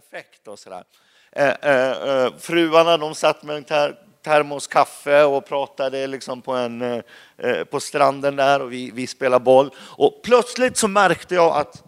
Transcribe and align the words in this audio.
perfekt 0.00 0.48
och 0.48 0.58
sådär. 0.58 0.84
Eh, 1.32 1.54
eh, 1.62 1.90
eh, 1.90 2.32
fruarna 2.38 2.96
de 2.96 3.14
satt 3.14 3.42
med 3.42 3.56
en 3.56 3.64
ter 3.64 3.96
termos 4.22 4.66
kaffe 4.66 5.24
och 5.24 5.46
pratade 5.46 6.06
liksom 6.06 6.42
på, 6.42 6.52
en, 6.52 6.82
eh, 6.82 7.02
eh, 7.36 7.64
på 7.64 7.80
stranden 7.80 8.36
där 8.36 8.62
och 8.62 8.72
vi, 8.72 8.90
vi 8.90 9.06
spelade 9.06 9.44
boll. 9.44 9.70
Och 9.78 10.20
plötsligt 10.24 10.76
så 10.76 10.88
märkte 10.88 11.34
jag 11.34 11.56
att 11.56 11.82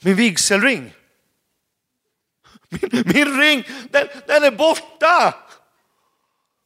min 0.00 0.16
vigselring, 0.16 0.94
min, 2.68 3.02
min 3.14 3.40
ring, 3.40 3.64
den, 3.90 4.08
den 4.26 4.44
är 4.44 4.50
borta! 4.50 5.34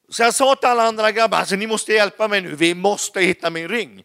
Så 0.08 0.22
jag 0.22 0.34
sa 0.34 0.54
till 0.54 0.68
alla 0.68 0.82
andra 0.82 1.12
grabbar, 1.12 1.38
alltså, 1.38 1.56
ni 1.56 1.66
måste 1.66 1.92
hjälpa 1.92 2.28
mig 2.28 2.40
nu, 2.40 2.54
vi 2.54 2.74
måste 2.74 3.20
hitta 3.20 3.50
min 3.50 3.68
ring. 3.68 4.04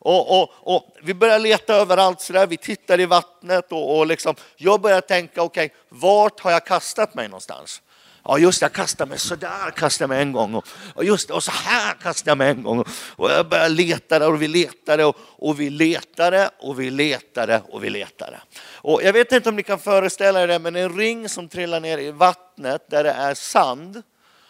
Och, 0.00 0.42
och, 0.42 0.50
och 0.60 0.96
vi 1.02 1.14
börjar 1.14 1.38
leta 1.38 1.74
överallt, 1.74 2.20
så 2.20 2.32
där. 2.32 2.46
vi 2.46 2.56
tittar 2.56 3.00
i 3.00 3.06
vattnet 3.06 3.72
och, 3.72 3.98
och 3.98 4.06
liksom, 4.06 4.34
jag 4.56 4.80
börjar 4.80 5.00
tänka, 5.00 5.42
okej, 5.42 5.66
okay, 5.66 5.78
vart 5.88 6.40
har 6.40 6.50
jag 6.50 6.66
kastat 6.66 7.14
mig 7.14 7.28
någonstans? 7.28 7.82
Ja 8.24 8.38
just 8.38 8.60
det, 8.60 8.64
jag 8.64 8.72
kastade 8.72 9.08
mig 9.08 9.18
sådär, 9.18 9.70
kastade 9.76 10.08
mig 10.08 10.22
en 10.22 10.32
gång 10.32 10.54
och, 10.54 10.66
och 10.94 11.04
just 11.04 11.28
det, 11.28 11.34
och 11.34 11.42
så 11.42 11.50
här 11.50 11.94
kastade 11.94 12.30
jag 12.30 12.38
mig 12.38 12.50
en 12.50 12.62
gång. 12.62 12.84
Och 13.16 13.30
jag 13.30 13.48
började 13.48 13.74
leta 13.74 14.28
och 14.28 14.42
vi 14.42 14.48
letade 14.48 15.04
och, 15.04 15.16
och 15.20 15.60
vi 15.60 15.70
letade 15.70 16.50
och 16.58 16.80
vi 16.80 16.90
letade 16.90 17.62
och 17.68 17.84
vi 17.84 17.90
letade. 17.90 18.40
Och 18.74 19.02
jag 19.02 19.12
vet 19.12 19.32
inte 19.32 19.48
om 19.48 19.56
ni 19.56 19.62
kan 19.62 19.78
föreställa 19.78 20.42
er 20.42 20.46
det, 20.46 20.58
men 20.58 20.76
en 20.76 20.98
ring 20.98 21.28
som 21.28 21.48
trillar 21.48 21.80
ner 21.80 21.98
i 21.98 22.10
vattnet 22.10 22.90
där 22.90 23.04
det 23.04 23.10
är 23.10 23.34
sand 23.34 24.02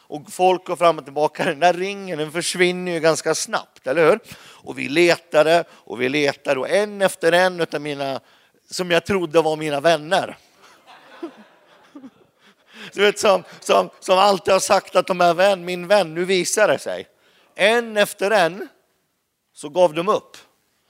och 0.08 0.32
folk 0.32 0.66
går 0.66 0.76
fram 0.76 0.98
och 0.98 1.04
tillbaka. 1.04 1.44
Den 1.44 1.60
där 1.60 1.72
ringen 1.72 2.18
den 2.18 2.32
försvinner 2.32 2.92
ju 2.92 3.00
ganska 3.00 3.34
snabbt, 3.34 3.86
eller 3.86 4.10
hur? 4.10 4.20
Och 4.38 4.78
vi 4.78 4.88
letade 4.88 5.64
och 5.70 6.00
vi 6.00 6.08
letade 6.08 6.60
och 6.60 6.70
en 6.70 7.02
efter 7.02 7.32
en 7.32 7.66
av 7.72 7.80
mina, 7.80 8.20
som 8.70 8.90
jag 8.90 9.06
trodde 9.06 9.42
var 9.42 9.56
mina 9.56 9.80
vänner. 9.80 10.38
Du 12.92 13.02
vet 13.02 13.18
som, 13.18 13.44
som, 13.60 13.90
som 14.00 14.18
alltid 14.18 14.52
har 14.52 14.60
sagt 14.60 14.96
att 14.96 15.06
de 15.06 15.20
är 15.20 15.34
vän, 15.34 15.64
min 15.64 15.86
vän, 15.86 16.14
nu 16.14 16.24
visar 16.24 16.68
det 16.68 16.78
sig. 16.78 17.06
En 17.54 17.96
efter 17.96 18.30
en 18.30 18.68
så 19.54 19.68
gav 19.68 19.94
de 19.94 20.08
upp. 20.08 20.36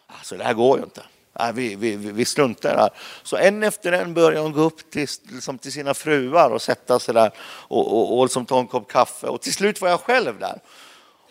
Alltså 0.06 0.36
det 0.36 0.44
här 0.44 0.54
går 0.54 0.78
ju 0.78 0.84
inte. 0.84 1.02
Nej, 1.38 1.52
vi, 1.54 1.74
vi, 1.74 1.96
vi 1.96 2.24
struntar 2.24 2.76
här. 2.76 2.90
Så 3.22 3.36
en 3.36 3.62
efter 3.62 3.92
en 3.92 4.14
började 4.14 4.40
hon 4.40 4.52
gå 4.52 4.60
upp 4.60 4.90
till, 4.90 5.08
liksom 5.32 5.58
till 5.58 5.72
sina 5.72 5.94
fruar 5.94 6.50
och 6.50 6.62
sätta 6.62 6.98
sig 6.98 7.14
där 7.14 7.30
och, 7.40 7.92
och, 7.92 8.18
och 8.18 8.24
liksom 8.24 8.46
ta 8.46 8.58
en 8.58 8.66
kopp 8.66 8.92
kaffe. 8.92 9.26
Och 9.26 9.40
till 9.40 9.54
slut 9.54 9.80
var 9.80 9.88
jag 9.88 10.00
själv 10.00 10.38
där. 10.38 10.60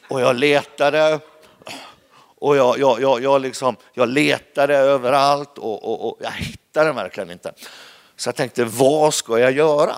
Och 0.09 0.21
jag 0.21 0.35
letade 0.35 1.19
och 2.39 2.57
jag, 2.57 2.79
jag, 2.79 3.01
jag, 3.01 3.23
jag, 3.23 3.41
liksom, 3.41 3.75
jag 3.93 4.09
letade 4.09 4.77
överallt 4.77 5.57
och, 5.57 5.83
och, 5.83 6.07
och 6.09 6.17
jag 6.21 6.31
hittade 6.31 6.85
den 6.85 6.95
verkligen 6.95 7.31
inte. 7.31 7.53
Så 8.15 8.27
jag 8.27 8.35
tänkte, 8.35 8.63
vad 8.63 9.13
ska 9.13 9.39
jag 9.39 9.51
göra? 9.51 9.95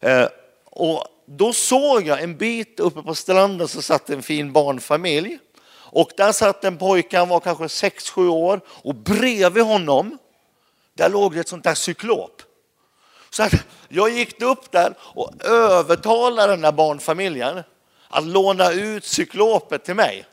Eh, 0.00 0.26
och 0.64 1.04
då 1.26 1.52
såg 1.52 2.06
jag 2.06 2.22
en 2.22 2.36
bit 2.36 2.80
uppe 2.80 3.02
på 3.02 3.14
stranden 3.14 3.68
så 3.68 3.82
satt 3.82 4.10
en 4.10 4.22
fin 4.22 4.52
barnfamilj. 4.52 5.38
Och 5.90 6.10
där 6.16 6.32
satt 6.32 6.64
en 6.64 6.78
pojke, 6.78 7.18
han 7.18 7.28
var 7.28 7.40
kanske 7.40 7.64
6-7 7.64 8.28
år 8.28 8.60
och 8.68 8.94
bredvid 8.94 9.64
honom 9.64 10.18
där 10.94 11.08
låg 11.08 11.34
det 11.34 11.40
ett 11.40 11.48
sånt 11.48 11.64
där 11.64 11.74
cyklop. 11.74 12.42
Så 13.30 13.48
jag 13.88 14.10
gick 14.10 14.42
upp 14.42 14.70
där 14.70 14.94
och 15.00 15.44
övertalade 15.44 16.52
den 16.52 16.60
där 16.60 16.72
barnfamiljen 16.72 17.62
att 18.08 18.26
låna 18.26 18.72
ut 18.72 19.04
cyklopet 19.04 19.84
till 19.84 19.94
mig. 19.94 20.24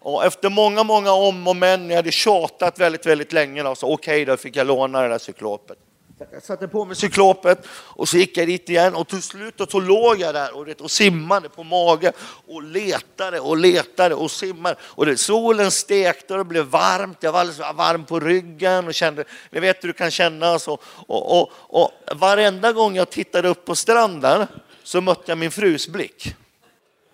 Och 0.00 0.24
efter 0.24 0.50
många, 0.50 0.82
många 0.82 1.12
om 1.12 1.48
och 1.48 1.56
men, 1.56 1.90
jag 1.90 1.96
hade 1.96 2.12
tjatat 2.12 2.78
väldigt, 2.78 3.06
väldigt 3.06 3.32
länge, 3.32 3.62
så 3.62 3.92
okej, 3.92 3.94
okay, 3.94 4.24
då 4.24 4.36
fick 4.36 4.56
jag 4.56 4.66
låna 4.66 5.02
det 5.02 5.08
där 5.08 5.18
cyklopet. 5.18 5.78
Jag 6.18 6.42
satte 6.42 6.68
på 6.68 6.84
mig 6.84 6.96
cyklopet 6.96 7.66
och 7.70 8.08
så 8.08 8.16
gick 8.16 8.36
jag 8.36 8.46
dit 8.46 8.68
igen 8.68 8.94
och 8.94 9.08
till 9.08 9.22
slut 9.22 9.70
så 9.70 9.80
låg 9.80 10.20
jag 10.20 10.34
där 10.34 10.56
och, 10.56 10.80
och 10.80 10.90
simmade 10.90 11.48
på 11.48 11.64
mage 11.64 12.12
och 12.46 12.62
letade 12.62 13.40
och 13.40 13.56
letade 13.56 14.14
och 14.14 14.30
simmade. 14.30 14.76
Och 14.80 15.06
det, 15.06 15.16
solen 15.16 15.70
stekte 15.70 16.32
och 16.32 16.38
det 16.38 16.44
blev 16.44 16.64
varmt. 16.64 17.18
Jag 17.20 17.32
var 17.32 17.40
alldeles 17.40 17.76
varm 17.76 18.04
på 18.04 18.20
ryggen 18.20 18.86
och 18.86 18.94
kände, 18.94 19.24
ni 19.50 19.60
vet 19.60 19.84
hur 19.84 19.88
det 19.88 19.94
kan 19.98 20.10
kännas. 20.10 20.68
Och, 20.68 20.82
Och, 21.06 21.40
och, 21.40 21.50
och 21.56 21.90
varenda 22.12 22.72
gång 22.72 22.96
jag 22.96 23.10
tittade 23.10 23.48
upp 23.48 23.64
på 23.64 23.74
stranden 23.74 24.46
så 24.82 25.00
mötte 25.00 25.22
jag 25.26 25.38
min 25.38 25.50
frus 25.50 25.88
blick. 25.88 26.34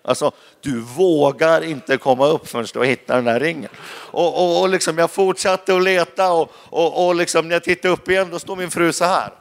Alltså, 0.03 0.31
du 0.61 0.79
vågar 0.79 1.63
inte 1.63 1.97
komma 1.97 2.27
upp 2.27 2.47
förrän 2.47 2.67
du 2.73 2.79
har 2.79 2.85
hittat 2.85 3.07
den 3.07 3.25
där 3.25 3.39
ringen. 3.39 3.69
Och, 4.11 4.43
och, 4.43 4.61
och 4.61 4.69
liksom 4.69 4.97
jag 4.97 5.11
fortsatte 5.11 5.75
att 5.75 5.83
leta 5.83 6.33
och, 6.33 6.51
och, 6.55 7.07
och 7.07 7.15
liksom 7.15 7.47
när 7.47 7.55
jag 7.55 7.63
tittade 7.63 7.93
upp 7.93 8.09
igen 8.09 8.27
då 8.31 8.39
står 8.39 8.55
min 8.55 8.71
fru 8.71 8.93
så 8.93 9.05
här. 9.05 9.31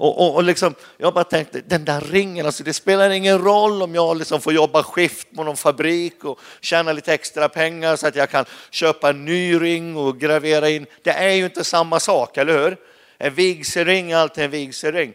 Och, 0.00 0.20
och, 0.20 0.34
och 0.34 0.42
liksom, 0.42 0.74
jag 0.96 1.14
bara 1.14 1.24
tänkte, 1.24 1.60
den 1.60 1.84
där 1.84 2.00
ringen, 2.00 2.46
alltså 2.46 2.64
det 2.64 2.72
spelar 2.72 3.10
ingen 3.10 3.38
roll 3.38 3.82
om 3.82 3.94
jag 3.94 4.16
liksom 4.16 4.40
får 4.40 4.52
jobba 4.52 4.82
skift 4.82 5.28
på 5.36 5.44
någon 5.44 5.56
fabrik 5.56 6.24
och 6.24 6.40
tjäna 6.60 6.92
lite 6.92 7.14
extra 7.14 7.48
pengar 7.48 7.96
så 7.96 8.06
att 8.06 8.16
jag 8.16 8.30
kan 8.30 8.44
köpa 8.70 9.10
en 9.10 9.24
ny 9.24 9.60
ring 9.60 9.96
och 9.96 10.18
gravera 10.18 10.68
in. 10.68 10.86
Det 11.02 11.10
är 11.10 11.32
ju 11.32 11.44
inte 11.44 11.64
samma 11.64 12.00
sak, 12.00 12.36
eller 12.36 12.58
hur? 12.58 12.76
En 13.18 13.34
vigselring 13.34 14.10
är 14.10 14.16
alltid 14.16 14.44
en 14.44 14.50
vigselring. 14.50 15.14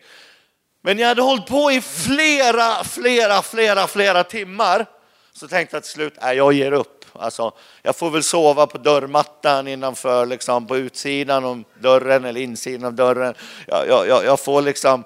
Men 0.86 1.00
jag 1.00 1.08
hade 1.08 1.22
hållit 1.22 1.46
på 1.46 1.72
i 1.72 1.82
flera, 1.82 2.84
flera, 2.84 3.42
flera, 3.42 3.88
flera 3.88 4.24
timmar. 4.24 4.86
Så 5.34 5.48
tänkte 5.48 5.76
jag 5.76 5.84
till 5.84 5.92
slut, 5.92 6.14
nej 6.22 6.38
jag 6.38 6.54
ger 6.54 6.72
upp. 6.72 7.06
Alltså, 7.14 7.52
jag 7.82 7.96
får 7.96 8.10
väl 8.10 8.24
sova 8.24 8.68
på 8.68 8.78
dörrmattan 8.78 9.68
innanför, 9.68 10.26
liksom, 10.26 10.68
på 10.68 10.78
utsidan 10.78 11.46
av 11.46 11.64
dörren 11.80 12.26
eller 12.26 12.42
insidan 12.42 12.86
av 12.86 12.94
dörren. 12.94 13.34
Jag, 13.68 13.88
jag, 13.88 14.26
jag 14.26 14.40
får 14.40 14.62
liksom, 14.62 15.04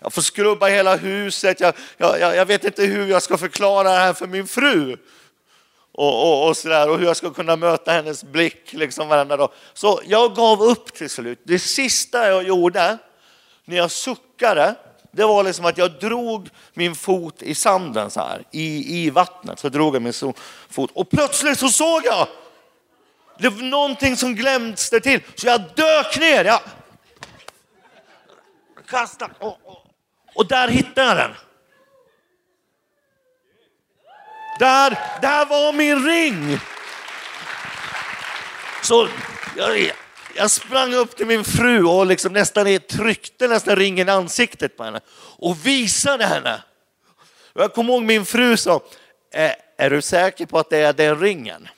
jag 0.00 0.12
får 0.12 0.22
skrubba 0.22 0.66
hela 0.66 0.96
huset. 0.96 1.60
Jag, 1.60 1.74
jag, 1.96 2.20
jag 2.20 2.46
vet 2.46 2.64
inte 2.64 2.82
hur 2.82 3.06
jag 3.06 3.22
ska 3.22 3.38
förklara 3.38 3.90
det 3.90 3.98
här 3.98 4.12
för 4.12 4.26
min 4.26 4.46
fru. 4.46 4.96
Och, 5.92 6.22
och, 6.22 6.48
och, 6.48 6.56
så 6.56 6.68
där, 6.68 6.90
och 6.90 6.98
hur 6.98 7.06
jag 7.06 7.16
ska 7.16 7.30
kunna 7.30 7.56
möta 7.56 7.92
hennes 7.92 8.24
blick 8.24 8.72
liksom 8.72 9.08
varenda 9.08 9.36
dag. 9.36 9.50
Så 9.74 10.00
jag 10.04 10.36
gav 10.36 10.62
upp 10.62 10.94
till 10.94 11.10
slut. 11.10 11.40
Det 11.44 11.58
sista 11.58 12.28
jag 12.28 12.42
gjorde, 12.42 12.98
när 13.64 13.76
jag 13.76 13.90
suckade, 13.90 14.27
det 15.10 15.24
var 15.24 15.44
liksom 15.44 15.64
att 15.64 15.78
jag 15.78 15.92
drog 15.92 16.48
min 16.74 16.94
fot 16.94 17.42
i 17.42 17.54
sanden 17.54 18.10
så 18.10 18.20
här, 18.20 18.42
i, 18.50 18.98
i 19.04 19.10
vattnet. 19.10 19.58
Så 19.58 19.68
drog 19.68 19.94
jag 19.94 20.02
min 20.02 20.12
fot 20.70 20.90
och 20.94 21.10
plötsligt 21.10 21.58
så 21.58 21.68
såg 21.68 22.04
jag 22.04 22.28
det 23.38 23.48
var 23.48 23.62
någonting 23.62 24.16
som 24.16 24.34
glömdes 24.34 24.90
till. 24.90 25.22
Så 25.34 25.46
jag 25.46 25.60
dök 25.74 26.18
ner. 26.18 26.44
Jag 26.44 26.60
kastade 28.86 29.34
och, 29.38 29.58
och, 29.64 29.86
och 30.34 30.46
där 30.46 30.68
hittade 30.68 31.06
jag 31.06 31.16
den. 31.16 31.34
Där, 34.58 34.98
där 35.20 35.46
var 35.46 35.72
min 35.72 36.06
ring. 36.06 36.58
Så 38.82 39.08
jag, 39.56 39.90
jag 40.38 40.50
sprang 40.50 40.94
upp 40.94 41.16
till 41.16 41.26
min 41.26 41.44
fru 41.44 41.84
och 41.84 42.06
liksom 42.06 42.32
nästan 42.32 42.78
tryckte 42.88 43.48
nästan 43.48 43.76
ringen 43.76 44.08
i 44.08 44.10
ansiktet 44.10 44.76
på 44.76 44.84
henne 44.84 45.00
och 45.38 45.66
visade 45.66 46.24
henne. 46.24 46.62
Jag 47.54 47.74
kommer 47.74 47.92
ihåg 47.92 48.02
min 48.02 48.24
fru 48.24 48.56
sa, 48.56 48.80
är 49.76 49.90
du 49.90 50.02
säker 50.02 50.46
på 50.46 50.58
att 50.58 50.70
det 50.70 50.78
är 50.78 50.92
den 50.92 51.20
ringen? 51.20 51.68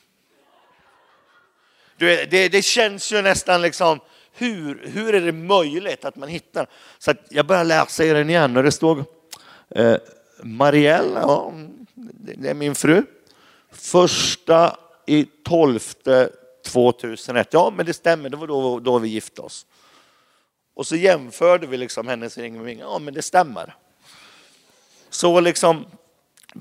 Du, 1.97 2.27
det, 2.31 2.49
det 2.49 2.63
känns 2.63 3.13
ju 3.13 3.23
nästan 3.23 3.63
liksom, 3.63 4.01
hur, 4.33 4.91
hur 4.95 5.15
är 5.15 5.21
det 5.21 5.33
möjligt 5.33 6.05
att 6.05 6.17
man 6.17 6.29
hittar? 6.29 6.67
Så 6.99 7.15
jag 7.29 7.47
börjar 7.47 7.65
läsa 7.65 8.05
i 8.05 8.09
den 8.09 8.31
igen 8.31 8.57
och 8.57 8.63
det 8.63 8.73
stod 8.73 9.05
eh, 9.75 9.97
Marielle, 10.43 11.21
ja, 11.21 11.53
det 11.95 12.51
är 12.51 12.55
min 12.55 12.75
fru, 12.75 13.03
första 13.73 14.77
i 15.07 15.25
tolfte 15.25 16.31
2001. 16.65 17.49
Ja, 17.53 17.73
men 17.77 17.87
det 17.87 17.95
stämmer, 17.95 18.29
det 18.29 18.37
var 18.37 18.47
då, 18.47 18.81
då 18.81 18.99
vi 18.99 19.09
gifte 19.09 19.41
oss. 19.41 19.67
Och 20.75 20.87
så 20.87 20.97
jämförde 20.97 21.67
vi 21.67 21.77
liksom 21.77 22.09
hennes 22.09 22.39
ring 22.39 22.57
med 22.57 22.65
min. 22.65 22.79
Ja, 22.79 22.99
men 22.99 23.15
det 23.15 23.23
stämmer. 23.23 23.75
Så 25.11 25.41
liksom 25.41 25.87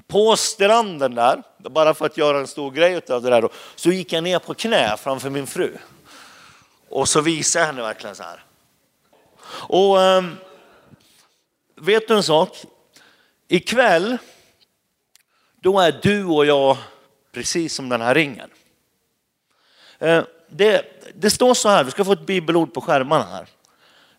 på 0.07 0.35
stranden 0.35 1.15
där, 1.15 1.43
bara 1.57 1.93
för 1.93 2.05
att 2.05 2.17
göra 2.17 2.39
en 2.39 2.47
stor 2.47 2.71
grej 2.71 3.01
av 3.09 3.21
det 3.21 3.29
där, 3.29 3.41
då, 3.41 3.49
så 3.75 3.91
gick 3.91 4.13
jag 4.13 4.23
ner 4.23 4.39
på 4.39 4.53
knä 4.53 4.97
framför 4.97 5.29
min 5.29 5.47
fru. 5.47 5.77
Och 6.89 7.09
så 7.09 7.21
visade 7.21 7.63
jag 7.63 7.67
henne 7.67 7.81
verkligen 7.81 8.15
så 8.15 8.23
här. 8.23 8.43
Och 9.49 9.97
um, 9.97 10.37
vet 11.75 12.07
du 12.07 12.15
en 12.15 12.23
sak? 12.23 12.57
Ikväll, 13.47 14.17
då 15.61 15.79
är 15.79 15.99
du 16.01 16.25
och 16.25 16.45
jag 16.45 16.77
precis 17.31 17.73
som 17.73 17.89
den 17.89 18.01
här 18.01 18.15
ringen. 18.15 18.49
Eh, 19.99 20.23
det, 20.49 20.85
det, 21.15 21.29
står 21.29 21.53
så 21.53 21.69
här, 21.69 21.83
vi 21.83 21.91
ska 21.91 22.05
få 22.05 22.11
ett 22.11 22.25
bibelord 22.25 22.73
på 22.73 22.81
skärmarna 22.81 23.25
här. 23.25 23.47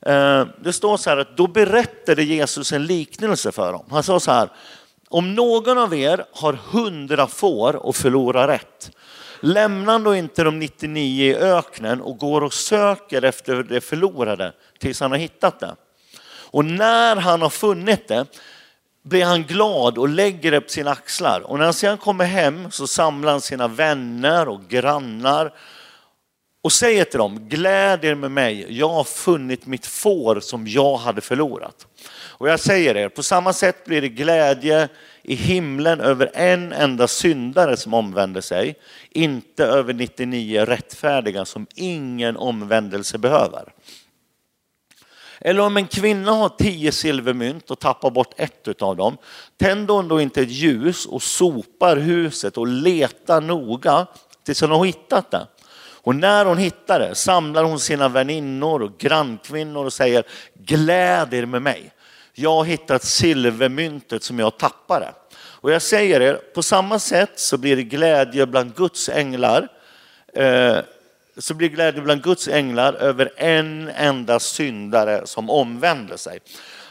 Eh, 0.07 0.47
det 0.63 0.73
står 0.73 0.97
så 0.97 1.11
här 1.11 1.17
att 1.17 1.37
då 1.37 1.47
berättade 1.47 2.23
Jesus 2.23 2.73
en 2.73 2.87
liknelse 2.87 3.53
för 3.53 3.73
dem. 3.73 3.85
Han 3.91 4.03
sa 4.03 4.21
så 4.21 4.31
här, 4.33 4.49
om 5.09 5.35
någon 5.35 5.79
av 5.79 5.95
er 5.95 6.25
har 6.33 6.53
hundra 6.53 7.27
får 7.27 7.77
och 7.77 7.97
förlorar 7.97 8.49
ett, 8.49 8.91
lämnar 9.41 9.93
han 9.93 10.05
då 10.05 10.15
inte 10.15 10.45
de 10.45 10.59
99 10.59 11.31
i 11.31 11.37
öknen 11.37 12.01
och 12.01 12.19
går 12.19 12.41
och 12.41 12.55
söker 12.55 13.23
efter 13.23 13.63
det 13.63 13.81
förlorade 13.81 14.53
tills 14.79 15.01
han 15.01 15.11
har 15.11 15.19
hittat 15.19 15.61
det. 15.61 15.77
Och 16.53 16.65
när 16.65 17.17
han 17.17 17.43
har 17.43 17.51
funnit 17.51 18.09
det 18.09 18.27
blir 19.03 19.25
han 19.25 19.43
glad 19.43 19.99
och 19.99 20.09
lägger 20.09 20.51
det 20.51 20.61
på 20.61 20.69
sina 20.69 20.91
axlar. 20.91 21.41
Och 21.41 21.59
när 21.59 21.65
han 21.65 21.75
sedan 21.75 21.99
kommer 21.99 22.25
hem 22.25 22.71
så 22.71 22.87
samlar 22.87 23.33
han 23.33 23.41
sina 23.41 23.69
vänner 23.69 24.49
och 24.49 24.69
grannar 24.69 25.53
och 26.63 26.73
säger 26.73 27.05
till 27.05 27.19
dem, 27.19 27.49
gläd 27.49 28.05
er 28.05 28.15
med 28.15 28.31
mig, 28.31 28.67
jag 28.69 28.89
har 28.89 29.05
funnit 29.05 29.67
mitt 29.67 29.87
får 29.87 30.41
som 30.41 30.67
jag 30.67 30.97
hade 30.97 31.21
förlorat. 31.21 31.87
Och 32.13 32.49
jag 32.49 32.61
säger 32.61 32.97
er, 32.97 33.09
på 33.09 33.23
samma 33.23 33.53
sätt 33.53 33.85
blir 33.85 34.01
det 34.01 34.09
glädje 34.09 34.89
i 35.23 35.35
himlen 35.35 36.01
över 36.01 36.31
en 36.35 36.73
enda 36.73 37.09
syndare 37.09 37.77
som 37.77 37.95
omvänder 37.95 38.41
sig, 38.41 38.75
inte 39.11 39.65
över 39.65 39.93
99 39.93 40.65
rättfärdiga 40.65 41.45
som 41.45 41.67
ingen 41.75 42.37
omvändelse 42.37 43.19
behöver. 43.19 43.73
Eller 45.41 45.61
om 45.61 45.77
en 45.77 45.87
kvinna 45.87 46.33
har 46.33 46.49
tio 46.49 46.93
silvermynt 46.93 47.71
och 47.71 47.79
tappar 47.79 48.11
bort 48.11 48.35
ett 48.37 48.83
av 48.83 48.97
dem, 48.97 49.17
tänder 49.61 49.95
hon 49.95 50.09
då 50.09 50.21
inte 50.21 50.41
ett 50.41 50.51
ljus 50.51 51.07
och 51.07 51.23
sopar 51.23 51.97
huset 51.97 52.57
och 52.57 52.67
letar 52.67 53.41
noga 53.41 54.07
tills 54.45 54.61
hon 54.61 54.71
har 54.71 54.85
hittat 54.85 55.31
det. 55.31 55.47
Och 56.03 56.15
när 56.15 56.45
hon 56.45 56.59
hittar 56.59 56.99
det 57.01 57.15
samlar 57.15 57.65
hon 57.65 57.81
sina 57.81 58.09
väninnor 58.09 58.83
och 58.83 58.99
grannkvinnor 58.99 59.85
och 59.85 59.93
säger 59.93 60.25
gläd 60.55 61.35
er 61.35 61.47
med 61.47 61.63
mig. 61.63 61.93
Jag 62.35 62.55
har 62.55 62.65
hittat 62.65 63.05
silvermyntet 63.05 64.23
som 64.23 64.39
jag 64.39 64.59
tappade. 64.59 65.15
Och 65.33 65.73
jag 65.73 65.83
säger 65.83 66.21
er, 66.21 66.35
på 66.35 66.63
samma 66.63 66.99
sätt 66.99 67.33
så 67.35 67.59
blir 67.59 67.77
det 67.77 67.83
glädje 67.83 68.47
bland 68.47 68.75
Guds 68.75 69.09
änglar 69.09 69.69
eh, 70.35 70.79
så 71.41 71.55
blir 71.55 71.69
glädje 71.69 72.03
bland 72.03 72.23
Guds 72.23 72.49
änglar 72.49 72.93
över 72.93 73.33
en 73.37 73.89
enda 73.89 74.41
syndare 74.41 75.27
som 75.27 75.51
omvänder 75.51 76.17
sig. 76.17 76.39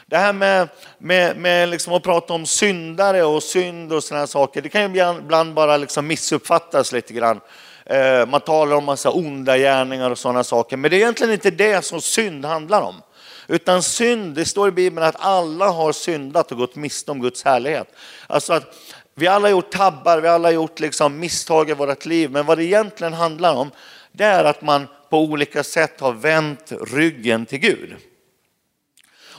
Det 0.06 0.16
här 0.16 0.32
med, 0.32 0.68
med, 0.98 1.36
med 1.36 1.68
liksom 1.68 1.92
att 1.92 2.02
prata 2.02 2.32
om 2.32 2.46
syndare 2.46 3.24
och 3.24 3.42
synd 3.42 3.92
och 3.92 4.04
sådana 4.04 4.26
saker, 4.26 4.62
det 4.62 4.68
kan 4.68 4.94
ju 4.94 5.16
ibland 5.18 5.54
bara 5.54 5.76
liksom 5.76 6.06
missuppfattas 6.06 6.92
lite 6.92 7.12
grann. 7.12 7.40
Eh, 7.86 8.26
man 8.26 8.40
talar 8.40 8.76
om 8.76 8.84
massa 8.84 9.10
onda 9.10 9.58
gärningar 9.58 10.10
och 10.10 10.18
sådana 10.18 10.44
saker, 10.44 10.76
men 10.76 10.90
det 10.90 10.96
är 10.96 10.98
egentligen 10.98 11.32
inte 11.32 11.50
det 11.50 11.84
som 11.84 12.00
synd 12.00 12.44
handlar 12.44 12.82
om. 12.82 13.02
Utan 13.48 13.82
synd, 13.82 14.34
det 14.34 14.44
står 14.44 14.68
i 14.68 14.72
Bibeln 14.72 15.06
att 15.06 15.16
alla 15.18 15.68
har 15.68 15.92
syndat 15.92 16.52
och 16.52 16.58
gått 16.58 16.76
miste 16.76 17.10
om 17.10 17.20
Guds 17.20 17.44
härlighet. 17.44 17.88
Alltså 18.26 18.52
att 18.52 18.74
vi 19.14 19.26
alla 19.26 19.44
har 19.44 19.50
gjort 19.50 19.70
tabbar, 19.70 20.20
vi 20.20 20.28
alla 20.28 20.48
har 20.48 20.52
gjort 20.52 20.80
liksom 20.80 21.18
misstag 21.18 21.70
i 21.70 21.74
vårt 21.74 22.06
liv, 22.06 22.30
men 22.30 22.46
vad 22.46 22.58
det 22.58 22.64
egentligen 22.64 23.12
handlar 23.12 23.54
om, 23.54 23.70
det 24.12 24.24
är 24.24 24.44
att 24.44 24.62
man 24.62 24.86
på 25.10 25.20
olika 25.20 25.64
sätt 25.64 26.00
har 26.00 26.12
vänt 26.12 26.72
ryggen 26.80 27.46
till 27.46 27.58
Gud. 27.58 27.96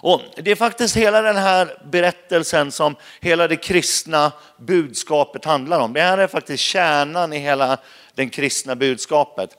Och 0.04 0.22
det 0.36 0.52
är 0.52 0.56
faktiskt 0.56 0.96
hela 0.96 1.22
den 1.22 1.36
här 1.36 1.78
berättelsen 1.92 2.72
som 2.72 2.96
hela 3.20 3.48
det 3.48 3.56
kristna 3.56 4.32
budskapet 4.58 5.46
handlar 5.46 5.80
om. 5.80 5.94
Det 5.94 6.02
här 6.02 6.18
är 6.18 6.28
faktiskt 6.28 6.64
kärnan 6.64 7.34
i 7.34 7.38
hela 7.38 7.78
det 8.16 8.30
kristna 8.30 8.76
budskapet. 8.76 9.58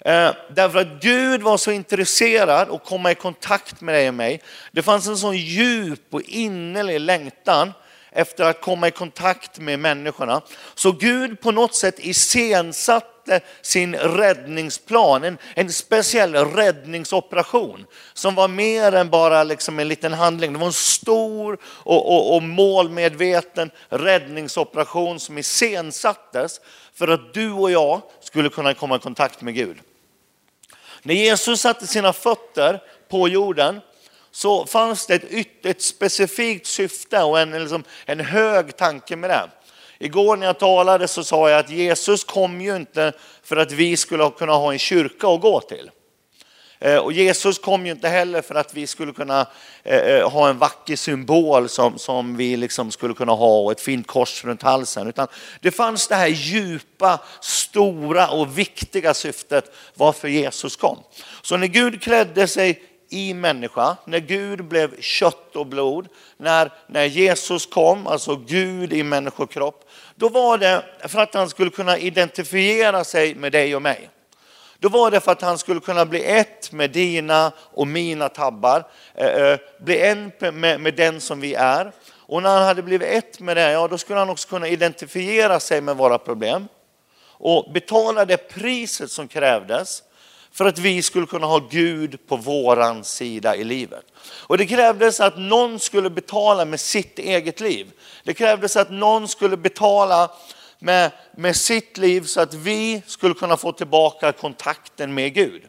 Eh, 0.00 0.30
därför 0.50 0.78
att 0.78 1.02
Gud 1.02 1.42
var 1.42 1.56
så 1.56 1.70
intresserad 1.70 2.70
att 2.70 2.84
komma 2.84 3.10
i 3.10 3.14
kontakt 3.14 3.80
med 3.80 3.94
dig 3.94 4.08
och 4.08 4.14
mig. 4.14 4.42
Det 4.72 4.82
fanns 4.82 5.06
en 5.06 5.16
sån 5.16 5.36
djup 5.36 6.14
och 6.14 6.22
innerlig 6.22 7.00
längtan 7.00 7.72
efter 8.10 8.44
att 8.44 8.60
komma 8.60 8.88
i 8.88 8.90
kontakt 8.90 9.58
med 9.58 9.78
människorna. 9.78 10.42
Så 10.74 10.92
Gud 10.92 11.40
på 11.40 11.50
något 11.50 11.74
sätt 11.74 11.94
iscensatte 11.98 13.15
sin 13.62 13.94
räddningsplan, 13.94 15.24
en, 15.24 15.38
en 15.54 15.72
speciell 15.72 16.34
räddningsoperation 16.34 17.86
som 18.12 18.34
var 18.34 18.48
mer 18.48 18.94
än 18.94 19.10
bara 19.10 19.44
liksom 19.44 19.78
en 19.78 19.88
liten 19.88 20.12
handling. 20.12 20.52
Det 20.52 20.58
var 20.58 20.66
en 20.66 20.72
stor 20.72 21.58
och, 21.64 22.14
och, 22.14 22.36
och 22.36 22.42
målmedveten 22.42 23.70
räddningsoperation 23.88 25.20
som 25.20 25.38
iscensattes 25.38 26.60
för 26.94 27.08
att 27.08 27.34
du 27.34 27.52
och 27.52 27.70
jag 27.70 28.02
skulle 28.20 28.48
kunna 28.48 28.74
komma 28.74 28.96
i 28.96 28.98
kontakt 28.98 29.42
med 29.42 29.54
Gud. 29.54 29.76
När 31.02 31.14
Jesus 31.14 31.60
satte 31.60 31.86
sina 31.86 32.12
fötter 32.12 32.82
på 33.08 33.28
jorden 33.28 33.80
så 34.30 34.66
fanns 34.66 35.06
det 35.06 35.14
ett, 35.14 35.66
ett 35.66 35.82
specifikt 35.82 36.66
syfte 36.66 37.22
och 37.22 37.40
en, 37.40 37.50
liksom, 37.50 37.84
en 38.04 38.20
hög 38.20 38.76
tanke 38.76 39.16
med 39.16 39.30
det. 39.30 39.50
Igår 39.98 40.36
när 40.36 40.46
jag 40.46 40.58
talade 40.58 41.08
så 41.08 41.24
sa 41.24 41.50
jag 41.50 41.60
att 41.60 41.70
Jesus 41.70 42.24
kom 42.24 42.60
ju 42.60 42.76
inte 42.76 43.12
för 43.42 43.56
att 43.56 43.72
vi 43.72 43.96
skulle 43.96 44.30
kunna 44.30 44.52
ha 44.52 44.72
en 44.72 44.78
kyrka 44.78 45.28
att 45.28 45.40
gå 45.40 45.60
till. 45.60 45.90
Eh, 46.78 46.96
och 46.96 47.12
Jesus 47.12 47.58
kom 47.58 47.86
ju 47.86 47.92
inte 47.92 48.08
heller 48.08 48.42
för 48.42 48.54
att 48.54 48.74
vi 48.74 48.86
skulle 48.86 49.12
kunna 49.12 49.46
eh, 49.84 49.98
eh, 49.98 50.30
ha 50.30 50.48
en 50.48 50.58
vacker 50.58 50.96
symbol 50.96 51.68
som, 51.68 51.98
som 51.98 52.36
vi 52.36 52.56
liksom 52.56 52.90
skulle 52.90 53.14
kunna 53.14 53.32
ha 53.32 53.60
och 53.60 53.72
ett 53.72 53.80
fint 53.80 54.06
kors 54.06 54.44
runt 54.44 54.62
halsen. 54.62 55.08
Utan 55.08 55.28
det 55.60 55.70
fanns 55.70 56.08
det 56.08 56.14
här 56.14 56.26
djupa, 56.26 57.20
stora 57.40 58.28
och 58.28 58.58
viktiga 58.58 59.14
syftet 59.14 59.74
varför 59.94 60.28
Jesus 60.28 60.76
kom. 60.76 60.98
Så 61.42 61.56
när 61.56 61.66
Gud 61.66 62.02
klädde 62.02 62.46
sig 62.46 62.82
i 63.08 63.34
människa, 63.34 63.96
när 64.04 64.18
Gud 64.18 64.64
blev 64.64 65.00
kött 65.00 65.56
och 65.56 65.66
blod, 65.66 66.08
när, 66.36 66.72
när 66.86 67.04
Jesus 67.04 67.66
kom, 67.66 68.06
alltså 68.06 68.36
Gud 68.36 68.92
i 68.92 69.02
människokropp, 69.02 69.85
då 70.16 70.28
var 70.28 70.58
det 70.58 70.82
för 71.08 71.18
att 71.18 71.34
han 71.34 71.48
skulle 71.48 71.70
kunna 71.70 71.98
identifiera 71.98 73.04
sig 73.04 73.34
med 73.34 73.52
dig 73.52 73.76
och 73.76 73.82
mig. 73.82 74.10
Då 74.78 74.88
var 74.88 75.10
det 75.10 75.20
för 75.20 75.32
att 75.32 75.42
han 75.42 75.58
skulle 75.58 75.80
kunna 75.80 76.06
bli 76.06 76.24
ett 76.24 76.72
med 76.72 76.90
dina 76.90 77.52
och 77.58 77.86
mina 77.86 78.28
tabbar, 78.28 78.84
eh, 79.14 79.26
eh, 79.26 79.58
bli 79.80 80.00
en 80.00 80.32
med, 80.38 80.80
med 80.80 80.94
den 80.94 81.20
som 81.20 81.40
vi 81.40 81.54
är. 81.54 81.92
Och 82.14 82.42
när 82.42 82.50
han 82.50 82.62
hade 82.62 82.82
blivit 82.82 83.08
ett 83.08 83.40
med 83.40 83.56
det, 83.56 83.72
ja 83.72 83.88
då 83.88 83.98
skulle 83.98 84.18
han 84.18 84.30
också 84.30 84.48
kunna 84.48 84.68
identifiera 84.68 85.60
sig 85.60 85.80
med 85.80 85.96
våra 85.96 86.18
problem 86.18 86.68
och 87.38 87.72
betala 87.72 88.24
det 88.24 88.36
priset 88.36 89.10
som 89.10 89.28
krävdes 89.28 90.02
för 90.56 90.64
att 90.64 90.78
vi 90.78 91.02
skulle 91.02 91.26
kunna 91.26 91.46
ha 91.46 91.58
Gud 91.70 92.26
på 92.28 92.36
våran 92.36 93.04
sida 93.04 93.56
i 93.56 93.64
livet. 93.64 94.04
Och 94.22 94.58
det 94.58 94.66
krävdes 94.66 95.20
att 95.20 95.38
någon 95.38 95.80
skulle 95.80 96.10
betala 96.10 96.64
med 96.64 96.80
sitt 96.80 97.18
eget 97.18 97.60
liv. 97.60 97.92
Det 98.24 98.34
krävdes 98.34 98.76
att 98.76 98.90
någon 98.90 99.28
skulle 99.28 99.56
betala 99.56 100.30
med, 100.78 101.10
med 101.36 101.56
sitt 101.56 101.98
liv 101.98 102.20
så 102.20 102.40
att 102.40 102.54
vi 102.54 103.02
skulle 103.06 103.34
kunna 103.34 103.56
få 103.56 103.72
tillbaka 103.72 104.32
kontakten 104.32 105.14
med 105.14 105.34
Gud. 105.34 105.62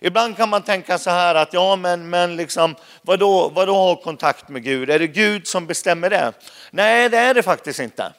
Ibland 0.00 0.36
kan 0.36 0.48
man 0.48 0.62
tänka 0.62 0.98
så 0.98 1.10
här 1.10 1.34
att 1.34 1.52
ja 1.52 1.76
men, 1.76 2.10
men 2.10 2.36
liksom, 2.36 2.74
vadå, 3.02 3.48
vadå 3.48 3.74
ha 3.74 3.96
kontakt 3.96 4.48
med 4.48 4.64
Gud? 4.64 4.90
Är 4.90 4.98
det 4.98 5.06
Gud 5.06 5.46
som 5.46 5.66
bestämmer 5.66 6.10
det? 6.10 6.32
Nej 6.70 7.08
det 7.08 7.18
är 7.18 7.34
det 7.34 7.42
faktiskt 7.42 7.80
inte. 7.80 8.12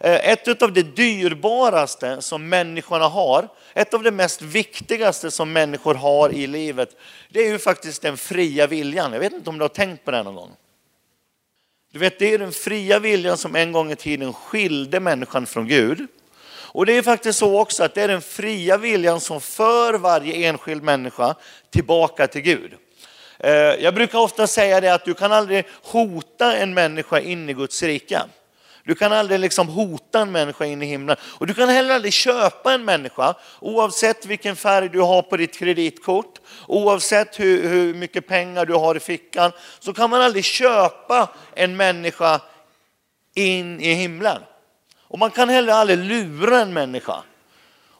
Eh, 0.00 0.28
ett 0.28 0.62
av 0.62 0.72
det 0.72 0.82
dyrbaraste 0.82 2.22
som 2.22 2.48
människorna 2.48 3.08
har, 3.08 3.48
ett 3.74 3.94
av 3.94 4.02
det 4.02 4.10
mest 4.10 4.42
viktigaste 4.42 5.30
som 5.30 5.52
människor 5.52 5.94
har 5.94 6.32
i 6.32 6.46
livet, 6.46 6.96
det 7.28 7.40
är 7.40 7.48
ju 7.48 7.58
faktiskt 7.58 8.02
den 8.02 8.16
fria 8.16 8.66
viljan. 8.66 9.12
Jag 9.12 9.20
vet 9.20 9.32
inte 9.32 9.50
om 9.50 9.58
du 9.58 9.64
har 9.64 9.68
tänkt 9.68 10.04
på 10.04 10.10
det 10.10 10.22
någon 10.22 10.34
gång. 10.34 10.50
Du 11.92 11.98
vet, 11.98 12.18
det 12.18 12.34
är 12.34 12.38
den 12.38 12.52
fria 12.52 12.98
viljan 12.98 13.36
som 13.36 13.56
en 13.56 13.72
gång 13.72 13.92
i 13.92 13.96
tiden 13.96 14.32
skilde 14.32 15.00
människan 15.00 15.46
från 15.46 15.68
Gud. 15.68 16.06
Och 16.46 16.86
det 16.86 16.92
är 16.92 17.02
faktiskt 17.02 17.38
så 17.38 17.60
också 17.60 17.84
att 17.84 17.94
det 17.94 18.02
är 18.02 18.08
den 18.08 18.22
fria 18.22 18.76
viljan 18.76 19.20
som 19.20 19.40
för 19.40 19.94
varje 19.94 20.48
enskild 20.48 20.82
människa 20.82 21.34
tillbaka 21.70 22.26
till 22.26 22.40
Gud. 22.40 22.74
Eh, 23.38 23.52
jag 23.52 23.94
brukar 23.94 24.18
ofta 24.18 24.46
säga 24.46 24.80
det 24.80 24.94
att 24.94 25.04
du 25.04 25.14
kan 25.14 25.32
aldrig 25.32 25.66
hota 25.82 26.56
en 26.56 26.74
människa 26.74 27.20
in 27.20 27.48
i 27.48 27.52
Guds 27.52 27.82
rike. 27.82 28.22
Du 28.86 28.94
kan 28.94 29.12
aldrig 29.12 29.40
liksom 29.40 29.68
hota 29.68 30.20
en 30.20 30.32
människa 30.32 30.64
in 30.64 30.82
i 30.82 30.86
himlen. 30.86 31.16
Och 31.22 31.46
du 31.46 31.54
kan 31.54 31.68
heller 31.68 31.94
aldrig 31.94 32.12
köpa 32.12 32.72
en 32.72 32.84
människa, 32.84 33.34
oavsett 33.60 34.26
vilken 34.26 34.56
färg 34.56 34.88
du 34.88 35.00
har 35.00 35.22
på 35.22 35.36
ditt 35.36 35.58
kreditkort, 35.58 36.40
oavsett 36.68 37.40
hur, 37.40 37.68
hur 37.68 37.94
mycket 37.94 38.26
pengar 38.26 38.66
du 38.66 38.74
har 38.74 38.94
i 38.94 39.00
fickan, 39.00 39.52
så 39.78 39.92
kan 39.92 40.10
man 40.10 40.20
aldrig 40.20 40.44
köpa 40.44 41.28
en 41.54 41.76
människa 41.76 42.40
in 43.34 43.80
i 43.80 43.94
himlen. 43.94 44.42
Och 45.02 45.18
man 45.18 45.30
kan 45.30 45.48
heller 45.48 45.72
aldrig 45.72 45.98
lura 45.98 46.60
en 46.60 46.72
människa 46.72 47.22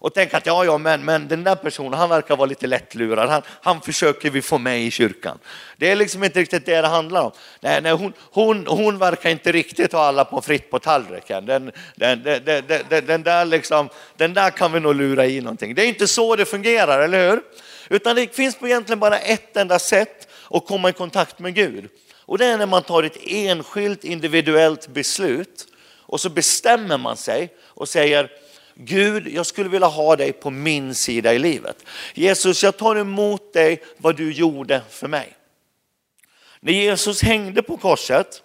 och 0.04 0.14
tänka 0.14 0.36
att 0.36 0.46
ja, 0.46 0.64
ja, 0.64 0.78
men, 0.78 1.04
men 1.04 1.28
den 1.28 1.44
där 1.44 1.54
personen, 1.54 1.92
han 1.92 2.08
verkar 2.08 2.36
vara 2.36 2.46
lite 2.46 2.66
lättlurad. 2.66 3.28
Han, 3.28 3.42
han 3.46 3.80
försöker 3.80 4.30
vi 4.30 4.42
få 4.42 4.58
med 4.58 4.82
i 4.82 4.90
kyrkan. 4.90 5.38
Det 5.76 5.90
är 5.90 5.96
liksom 5.96 6.24
inte 6.24 6.40
riktigt 6.40 6.66
det 6.66 6.80
det 6.80 6.88
handlar 6.88 7.22
om. 7.22 7.32
Nej, 7.60 7.82
nej, 7.82 7.92
hon, 7.92 8.12
hon, 8.18 8.66
hon 8.66 8.98
verkar 8.98 9.30
inte 9.30 9.52
riktigt 9.52 9.92
ha 9.92 10.00
alla 10.00 10.24
på 10.24 10.40
fritt 10.40 10.70
på 10.70 10.78
tallriken. 10.78 11.46
Den, 11.46 11.72
den, 11.94 12.22
den, 12.22 12.42
den, 12.88 13.06
den, 13.06 13.22
där 13.22 13.44
liksom, 13.44 13.88
den 14.16 14.34
där 14.34 14.50
kan 14.50 14.72
vi 14.72 14.80
nog 14.80 14.94
lura 14.94 15.26
i 15.26 15.40
någonting. 15.40 15.74
Det 15.74 15.82
är 15.84 15.88
inte 15.88 16.06
så 16.06 16.36
det 16.36 16.44
fungerar, 16.44 17.00
eller 17.00 17.30
hur? 17.30 17.42
Utan 17.88 18.16
det 18.16 18.36
finns 18.36 18.56
egentligen 18.62 19.00
bara 19.00 19.18
ett 19.18 19.56
enda 19.56 19.78
sätt 19.78 20.28
att 20.50 20.66
komma 20.66 20.88
i 20.88 20.92
kontakt 20.92 21.38
med 21.38 21.54
Gud. 21.54 21.88
Och 22.20 22.38
det 22.38 22.46
är 22.46 22.58
när 22.58 22.66
man 22.66 22.82
tar 22.82 23.02
ett 23.02 23.18
enskilt 23.26 24.04
individuellt 24.04 24.88
beslut 24.88 25.66
och 26.00 26.20
så 26.20 26.28
bestämmer 26.28 26.98
man 26.98 27.16
sig 27.16 27.54
och 27.64 27.88
säger 27.88 28.30
Gud, 28.74 29.28
jag 29.28 29.46
skulle 29.46 29.68
vilja 29.68 29.86
ha 29.86 30.16
dig 30.16 30.32
på 30.32 30.50
min 30.50 30.94
sida 30.94 31.34
i 31.34 31.38
livet. 31.38 31.84
Jesus, 32.14 32.62
jag 32.62 32.76
tar 32.76 32.96
emot 32.96 33.52
dig 33.52 33.82
vad 33.96 34.16
du 34.16 34.32
gjorde 34.32 34.82
för 34.90 35.08
mig. 35.08 35.36
När 36.60 36.72
Jesus 36.72 37.22
hängde 37.22 37.62
på 37.62 37.76
korset 37.76 38.42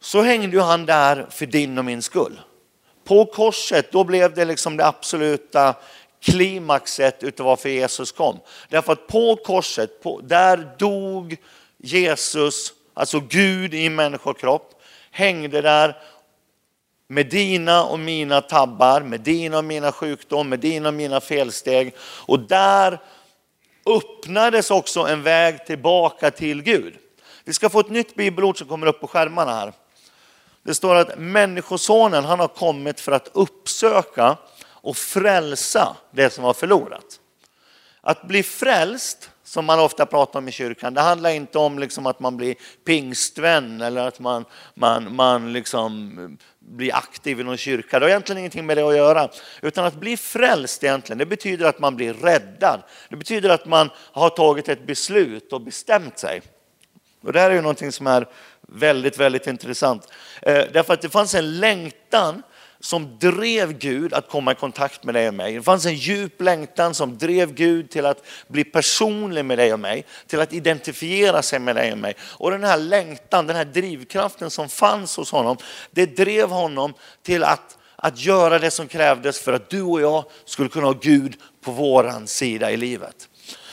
så 0.00 0.22
hängde 0.22 0.62
han 0.62 0.86
där 0.86 1.26
för 1.30 1.46
din 1.46 1.78
och 1.78 1.84
min 1.84 2.02
skull. 2.02 2.40
På 3.04 3.24
korset, 3.24 3.92
då 3.92 4.04
blev 4.04 4.34
det 4.34 4.44
liksom 4.44 4.76
det 4.76 4.86
absoluta 4.86 5.74
klimaxet 6.22 7.22
utav 7.22 7.46
varför 7.46 7.68
Jesus 7.68 8.12
kom. 8.12 8.38
Därför 8.68 8.92
att 8.92 9.06
på 9.06 9.36
korset, 9.36 10.02
på, 10.02 10.20
där 10.20 10.74
dog 10.78 11.36
Jesus, 11.78 12.72
alltså 12.94 13.20
Gud 13.20 13.74
i 13.74 13.88
människokropp, 13.88 14.82
hängde 15.10 15.60
där 15.60 15.96
med 17.12 17.26
dina 17.26 17.84
och 17.84 17.98
mina 17.98 18.40
tabbar, 18.40 19.00
med 19.00 19.20
dina 19.20 19.58
och 19.58 19.64
mina 19.64 19.92
sjukdom, 19.92 20.48
med 20.48 20.60
dina 20.60 20.88
och 20.88 20.94
mina 20.94 21.20
felsteg. 21.20 21.94
Och 22.00 22.40
där 22.40 22.98
öppnades 23.86 24.70
också 24.70 25.00
en 25.00 25.22
väg 25.22 25.66
tillbaka 25.66 26.30
till 26.30 26.62
Gud. 26.62 26.94
Vi 27.44 27.52
ska 27.52 27.68
få 27.68 27.80
ett 27.80 27.90
nytt 27.90 28.14
bibelord 28.14 28.58
som 28.58 28.68
kommer 28.68 28.86
upp 28.86 29.00
på 29.00 29.06
skärmarna 29.06 29.54
här. 29.54 29.72
Det 30.62 30.74
står 30.74 30.94
att 30.94 31.18
människosonen 31.18 32.24
han 32.24 32.40
har 32.40 32.48
kommit 32.48 33.00
för 33.00 33.12
att 33.12 33.30
uppsöka 33.32 34.36
och 34.64 34.96
frälsa 34.96 35.96
det 36.10 36.30
som 36.30 36.44
var 36.44 36.54
förlorat. 36.54 37.20
Att 38.00 38.28
bli 38.28 38.42
frälst, 38.42 39.30
som 39.44 39.64
man 39.64 39.80
ofta 39.80 40.06
pratar 40.06 40.38
om 40.38 40.48
i 40.48 40.52
kyrkan, 40.52 40.94
det 40.94 41.00
handlar 41.00 41.30
inte 41.30 41.58
om 41.58 41.78
liksom 41.78 42.06
att 42.06 42.20
man 42.20 42.36
blir 42.36 42.54
pingstvän 42.84 43.80
eller 43.80 44.08
att 44.08 44.20
man, 44.20 44.44
man, 44.74 45.14
man 45.14 45.52
liksom 45.52 46.38
bli 46.68 46.92
aktiv 46.92 47.40
i 47.40 47.44
någon 47.44 47.56
kyrka. 47.56 47.98
Det 47.98 48.04
har 48.04 48.10
egentligen 48.10 48.38
ingenting 48.38 48.66
med 48.66 48.76
det 48.76 48.88
att 48.88 48.96
göra. 48.96 49.28
Utan 49.62 49.84
att 49.84 49.94
bli 49.94 50.16
frälst 50.16 50.84
egentligen, 50.84 51.18
det 51.18 51.26
betyder 51.26 51.66
att 51.66 51.78
man 51.78 51.96
blir 51.96 52.14
räddad. 52.14 52.82
Det 53.08 53.16
betyder 53.16 53.48
att 53.50 53.66
man 53.66 53.90
har 53.96 54.30
tagit 54.30 54.68
ett 54.68 54.86
beslut 54.86 55.52
och 55.52 55.60
bestämt 55.60 56.18
sig. 56.18 56.42
Och 57.22 57.32
det 57.32 57.40
här 57.40 57.50
är 57.50 57.54
ju 57.54 57.60
någonting 57.60 57.92
som 57.92 58.06
är 58.06 58.28
väldigt, 58.68 59.18
väldigt 59.18 59.46
intressant. 59.46 60.12
Eh, 60.42 60.64
därför 60.72 60.94
att 60.94 61.00
det 61.00 61.08
fanns 61.08 61.34
en 61.34 61.60
längtan 61.60 62.42
som 62.82 63.18
drev 63.18 63.72
Gud 63.78 64.14
att 64.14 64.28
komma 64.28 64.52
i 64.52 64.54
kontakt 64.54 65.04
med 65.04 65.14
dig 65.14 65.28
och 65.28 65.34
mig. 65.34 65.54
Det 65.54 65.62
fanns 65.62 65.86
en 65.86 65.94
djup 65.94 66.42
längtan 66.42 66.94
som 66.94 67.18
drev 67.18 67.54
Gud 67.54 67.90
till 67.90 68.06
att 68.06 68.24
bli 68.48 68.64
personlig 68.64 69.44
med 69.44 69.58
dig 69.58 69.72
och 69.72 69.80
mig, 69.80 70.06
till 70.26 70.40
att 70.40 70.52
identifiera 70.52 71.42
sig 71.42 71.58
med 71.58 71.76
dig 71.76 71.92
och 71.92 71.98
mig. 71.98 72.14
Och 72.20 72.50
den 72.50 72.64
här 72.64 72.76
längtan, 72.76 73.46
den 73.46 73.56
här 73.56 73.64
drivkraften 73.64 74.50
som 74.50 74.68
fanns 74.68 75.16
hos 75.16 75.32
honom, 75.32 75.56
det 75.90 76.16
drev 76.16 76.48
honom 76.48 76.94
till 77.22 77.44
att, 77.44 77.78
att 77.96 78.18
göra 78.18 78.58
det 78.58 78.70
som 78.70 78.88
krävdes 78.88 79.40
för 79.40 79.52
att 79.52 79.70
du 79.70 79.82
och 79.82 80.00
jag 80.00 80.24
skulle 80.44 80.68
kunna 80.68 80.86
ha 80.86 80.94
Gud 81.00 81.34
på 81.64 81.70
våran 81.70 82.26
sida 82.26 82.70
i 82.70 82.76
livet. 82.76 83.28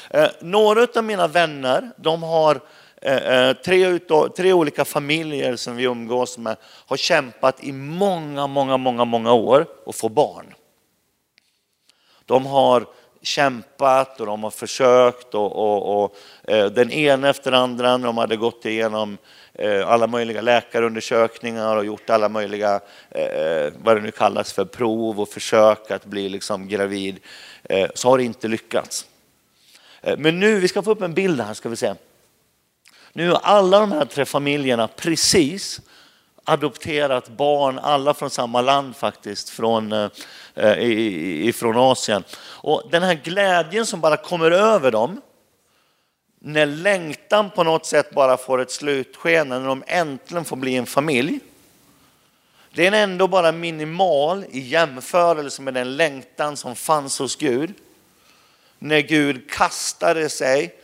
Eh, 0.09 0.27
några 0.41 0.87
av 0.95 1.03
mina 1.03 1.27
vänner, 1.27 1.91
de 1.97 2.23
har 2.23 2.55
Eh, 2.55 2.61
Eh, 3.01 3.15
eh, 3.15 3.53
tre, 3.53 3.87
utav, 3.87 4.27
tre 4.27 4.53
olika 4.53 4.85
familjer 4.85 5.55
som 5.55 5.75
vi 5.75 5.83
umgås 5.83 6.37
med 6.37 6.57
har 6.63 6.97
kämpat 6.97 7.63
i 7.63 7.71
många, 7.71 8.47
många, 8.47 8.77
många, 8.77 9.05
många 9.05 9.33
år 9.33 9.67
att 9.85 9.95
få 9.95 10.09
barn. 10.09 10.53
De 12.25 12.45
har 12.45 12.85
kämpat 13.21 14.19
och 14.19 14.25
de 14.25 14.43
har 14.43 14.51
försökt 14.51 15.35
och, 15.35 15.55
och, 15.55 16.03
och 16.03 16.15
eh, 16.51 16.65
den 16.65 16.91
ena 16.91 17.29
efter 17.29 17.51
den 17.51 17.59
andra, 17.59 17.97
de 17.97 18.17
hade 18.17 18.37
gått 18.37 18.65
igenom 18.65 19.17
alla 19.85 20.07
möjliga 20.07 20.41
läkarundersökningar 20.41 21.77
och 21.77 21.85
gjort 21.85 22.09
alla 22.09 22.29
möjliga, 22.29 22.79
vad 23.83 23.97
det 23.97 24.01
nu 24.01 24.11
kallas 24.11 24.53
för, 24.53 24.65
prov 24.65 25.19
och 25.19 25.29
försök 25.29 25.91
att 25.91 26.05
bli 26.05 26.29
liksom 26.29 26.67
gravid, 26.67 27.19
så 27.93 28.09
har 28.09 28.17
det 28.17 28.23
inte 28.23 28.47
lyckats. 28.47 29.05
Men 30.17 30.39
nu, 30.39 30.59
vi 30.59 30.67
ska 30.67 30.81
få 30.81 30.91
upp 30.91 31.01
en 31.01 31.13
bild 31.13 31.41
här 31.41 31.53
ska 31.53 31.69
vi 31.69 31.75
se. 31.75 31.93
Nu 33.19 33.29
har 33.29 33.39
alla 33.43 33.79
de 33.79 33.91
här 33.91 34.05
tre 34.05 34.25
familjerna 34.25 34.87
precis 34.87 35.81
adopterat 36.43 37.29
barn, 37.29 37.79
alla 37.79 38.13
från 38.13 38.29
samma 38.29 38.61
land 38.61 38.95
faktiskt, 38.95 39.49
från, 39.49 39.91
eh, 40.55 40.81
ifrån 41.47 41.77
Asien. 41.77 42.23
Och 42.39 42.83
den 42.91 43.03
här 43.03 43.13
glädjen 43.13 43.85
som 43.85 44.01
bara 44.01 44.17
kommer 44.17 44.51
över 44.51 44.91
dem, 44.91 45.21
när 46.39 46.65
längtan 46.65 47.49
på 47.49 47.63
något 47.63 47.85
sätt 47.85 48.11
bara 48.11 48.37
får 48.37 48.61
ett 48.61 48.71
slutskede, 48.71 49.43
när 49.43 49.67
de 49.67 49.83
äntligen 49.87 50.45
får 50.45 50.55
bli 50.55 50.75
en 50.75 50.85
familj. 50.85 51.39
Det 52.73 52.87
är 52.87 52.91
ändå 52.91 53.27
bara 53.27 53.51
minimal 53.51 54.45
i 54.51 54.59
jämförelse 54.59 55.61
med 55.61 55.73
den 55.73 55.97
längtan 55.97 56.57
som 56.57 56.75
fanns 56.75 57.19
hos 57.19 57.35
Gud. 57.35 57.73
När 58.77 58.99
Gud 58.99 59.51
kastade 59.51 60.29
sig 60.29 60.78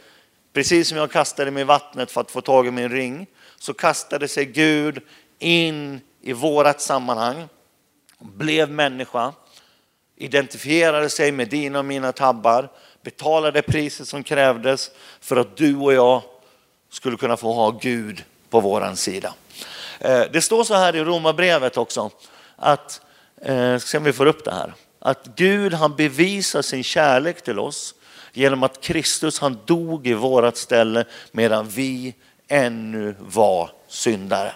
Precis 0.55 0.87
som 0.87 0.97
jag 0.97 1.11
kastade 1.11 1.51
mig 1.51 1.61
i 1.61 1.63
vattnet 1.63 2.11
för 2.11 2.21
att 2.21 2.31
få 2.31 2.41
tag 2.41 2.67
i 2.67 2.71
min 2.71 2.89
ring, 2.89 3.27
så 3.59 3.73
kastade 3.73 4.27
sig 4.27 4.45
Gud 4.45 5.01
in 5.39 6.01
i 6.21 6.33
vårat 6.33 6.81
sammanhang, 6.81 7.47
blev 8.19 8.71
människa, 8.71 9.33
identifierade 10.15 11.09
sig 11.09 11.31
med 11.31 11.49
dina 11.49 11.79
och 11.79 11.85
mina 11.85 12.11
tabbar, 12.11 12.69
betalade 13.03 13.61
priset 13.61 14.07
som 14.07 14.23
krävdes 14.23 14.91
för 15.21 15.35
att 15.35 15.57
du 15.57 15.75
och 15.75 15.93
jag 15.93 16.21
skulle 16.89 17.17
kunna 17.17 17.37
få 17.37 17.53
ha 17.53 17.71
Gud 17.71 18.23
på 18.49 18.59
våran 18.59 18.95
sida. 18.95 19.33
Eh, 19.99 20.23
det 20.33 20.41
står 20.41 20.63
så 20.63 20.73
här 20.73 20.95
i 20.95 21.03
Romarbrevet 21.03 21.77
också, 21.77 22.09
att, 22.55 23.01
eh, 23.41 23.77
ska 23.77 23.87
se 23.87 23.97
om 23.97 24.03
vi 24.03 24.13
får 24.13 24.25
upp 24.25 24.45
det 24.45 24.53
här, 24.53 24.73
att 24.99 25.25
Gud 25.35 25.73
han 25.73 25.95
bevisar 25.95 26.61
sin 26.61 26.83
kärlek 26.83 27.41
till 27.41 27.59
oss 27.59 27.95
genom 28.35 28.63
att 28.63 28.81
Kristus 28.81 29.39
han 29.39 29.59
dog 29.65 30.07
i 30.07 30.13
vårat 30.13 30.57
ställe 30.57 31.05
medan 31.31 31.69
vi 31.69 32.13
ännu 32.47 33.15
var 33.19 33.71
syndare. 33.87 34.53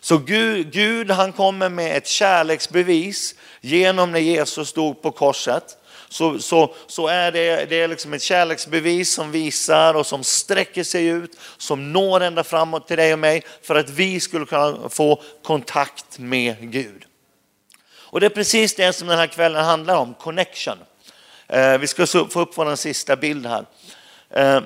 Så 0.00 0.18
Gud, 0.18 0.72
Gud 0.72 1.10
han 1.10 1.32
kommer 1.32 1.68
med 1.68 1.96
ett 1.96 2.06
kärleksbevis 2.06 3.34
genom 3.60 4.12
när 4.12 4.18
Jesus 4.18 4.72
dog 4.72 5.02
på 5.02 5.10
korset. 5.10 5.76
Så, 6.08 6.38
så, 6.38 6.74
så 6.86 7.06
är 7.06 7.32
det, 7.32 7.66
det 7.70 7.80
är 7.80 7.88
liksom 7.88 8.12
ett 8.12 8.22
kärleksbevis 8.22 9.12
som 9.12 9.30
visar 9.30 9.94
och 9.94 10.06
som 10.06 10.24
sträcker 10.24 10.84
sig 10.84 11.06
ut, 11.06 11.38
som 11.56 11.92
når 11.92 12.20
ända 12.20 12.44
framåt 12.44 12.88
till 12.88 12.96
dig 12.96 13.12
och 13.12 13.18
mig 13.18 13.42
för 13.62 13.74
att 13.74 13.90
vi 13.90 14.20
skulle 14.20 14.46
kunna 14.46 14.88
få 14.88 15.22
kontakt 15.42 16.18
med 16.18 16.72
Gud. 16.72 17.04
Och 18.10 18.20
det 18.20 18.26
är 18.26 18.30
precis 18.30 18.74
det 18.74 18.92
som 18.92 19.08
den 19.08 19.18
här 19.18 19.26
kvällen 19.26 19.64
handlar 19.64 19.96
om, 19.96 20.14
connection. 20.14 20.78
Eh, 21.48 21.78
vi 21.78 21.86
ska 21.86 22.06
få 22.06 22.40
upp 22.40 22.58
vår 22.58 22.76
sista 22.76 23.16
bild 23.16 23.46
här. 23.46 23.64
Eh, 24.30 24.60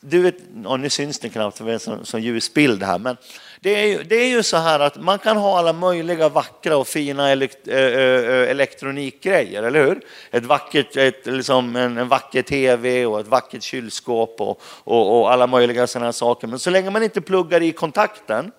du 0.00 0.22
vet, 0.22 0.36
och 0.64 0.80
nu 0.80 0.90
syns 0.90 1.18
det 1.18 1.28
knappt 1.28 1.58
för 1.58 1.64
det 1.64 1.72
är 1.72 1.90
en 1.90 2.04
sån 2.04 2.22
ljus 2.22 2.54
bild 2.54 2.82
här, 2.82 2.98
men 2.98 3.16
det 3.60 3.70
är, 3.70 3.86
ju, 3.86 4.02
det 4.02 4.14
är 4.16 4.28
ju 4.28 4.42
så 4.42 4.56
här 4.56 4.80
att 4.80 4.96
man 5.02 5.18
kan 5.18 5.36
ha 5.36 5.58
alla 5.58 5.72
möjliga 5.72 6.28
vackra 6.28 6.76
och 6.76 6.88
fina 6.88 7.30
elekt, 7.30 7.68
eh, 7.68 8.50
elektronikgrejer, 8.50 9.62
eller 9.62 9.86
hur? 9.86 10.00
Ett 10.30 10.44
vackert, 10.44 10.96
ett, 10.96 11.26
liksom 11.26 11.76
en, 11.76 11.98
en 11.98 12.08
vacker 12.08 12.42
tv 12.42 13.06
och 13.06 13.20
ett 13.20 13.26
vackert 13.26 13.62
kylskåp 13.62 14.40
och, 14.40 14.62
och, 14.84 15.20
och 15.20 15.32
alla 15.32 15.46
möjliga 15.46 15.86
sådana 15.86 16.06
här 16.06 16.12
saker. 16.12 16.46
Men 16.46 16.58
så 16.58 16.70
länge 16.70 16.90
man 16.90 17.02
inte 17.02 17.20
pluggar 17.20 17.62
i 17.62 17.72
kontakten 17.72 18.52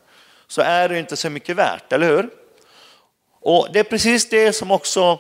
så 0.48 0.62
är 0.62 0.90
det 0.90 1.00
inte 1.00 1.16
så 1.16 1.30
mycket 1.30 1.56
värt, 1.56 1.94
eller 1.94 2.08
hur? 2.08 2.30
Och 3.42 3.68
det 3.74 3.80
är 3.80 3.84
precis 3.84 4.30
det 4.30 4.54
som 4.54 4.72
också 4.72 5.20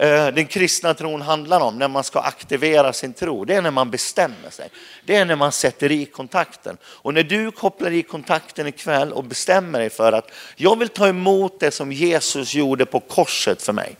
Eh, 0.00 0.26
den 0.26 0.46
kristna 0.46 0.94
tron 0.94 1.22
handlar 1.22 1.60
om, 1.60 1.78
när 1.78 1.88
man 1.88 2.04
ska 2.04 2.20
aktivera 2.20 2.92
sin 2.92 3.12
tro. 3.12 3.44
Det 3.44 3.54
är 3.54 3.62
när 3.62 3.70
man 3.70 3.90
bestämmer 3.90 4.50
sig. 4.50 4.68
Det 5.04 5.16
är 5.16 5.24
när 5.24 5.36
man 5.36 5.52
sätter 5.52 5.92
i 5.92 6.06
kontakten. 6.06 6.76
Och 6.84 7.14
när 7.14 7.22
du 7.22 7.50
kopplar 7.50 7.90
i 7.90 8.02
kontakten 8.02 8.66
ikväll 8.66 9.12
och 9.12 9.24
bestämmer 9.24 9.78
dig 9.78 9.90
för 9.90 10.12
att 10.12 10.30
jag 10.56 10.78
vill 10.78 10.88
ta 10.88 11.08
emot 11.08 11.60
det 11.60 11.70
som 11.70 11.92
Jesus 11.92 12.54
gjorde 12.54 12.86
på 12.86 13.00
korset 13.00 13.62
för 13.62 13.72
mig. 13.72 13.96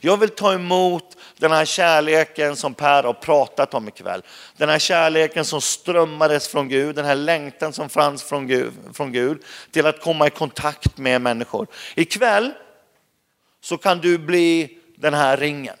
Jag 0.00 0.16
vill 0.16 0.28
ta 0.28 0.52
emot 0.52 1.16
den 1.38 1.52
här 1.52 1.64
kärleken 1.64 2.56
som 2.56 2.74
Per 2.74 3.02
har 3.02 3.12
pratat 3.12 3.74
om 3.74 3.88
ikväll. 3.88 4.22
Den 4.56 4.68
här 4.68 4.78
kärleken 4.78 5.44
som 5.44 5.60
strömmades 5.60 6.48
från 6.48 6.68
Gud, 6.68 6.96
den 6.96 7.04
här 7.04 7.14
längtan 7.14 7.72
som 7.72 7.88
fanns 7.88 8.22
från 8.22 8.46
Gud, 8.46 8.72
från 8.92 9.12
Gud 9.12 9.42
till 9.70 9.86
att 9.86 10.00
komma 10.00 10.26
i 10.26 10.30
kontakt 10.30 10.98
med 10.98 11.20
människor. 11.20 11.66
Ikväll 11.94 12.52
så 13.60 13.76
kan 13.76 13.98
du 13.98 14.18
bli 14.18 14.77
den 15.00 15.14
här 15.14 15.36
ringen. 15.36 15.76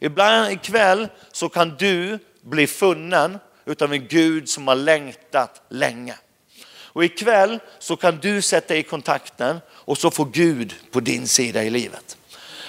Ibland 0.00 0.52
ikväll 0.52 1.08
så 1.32 1.48
kan 1.48 1.76
du 1.78 2.18
bli 2.42 2.66
funnen 2.66 3.38
utav 3.64 3.92
en 3.92 4.08
Gud 4.08 4.48
som 4.48 4.68
har 4.68 4.74
längtat 4.74 5.62
länge. 5.68 6.14
Och 6.94 7.04
ikväll 7.04 7.58
så 7.78 7.96
kan 7.96 8.18
du 8.18 8.42
sätta 8.42 8.76
i 8.76 8.82
kontakten 8.82 9.60
och 9.70 9.98
så 9.98 10.10
får 10.10 10.24
Gud 10.24 10.74
på 10.90 11.00
din 11.00 11.28
sida 11.28 11.64
i 11.64 11.70
livet. 11.70 12.16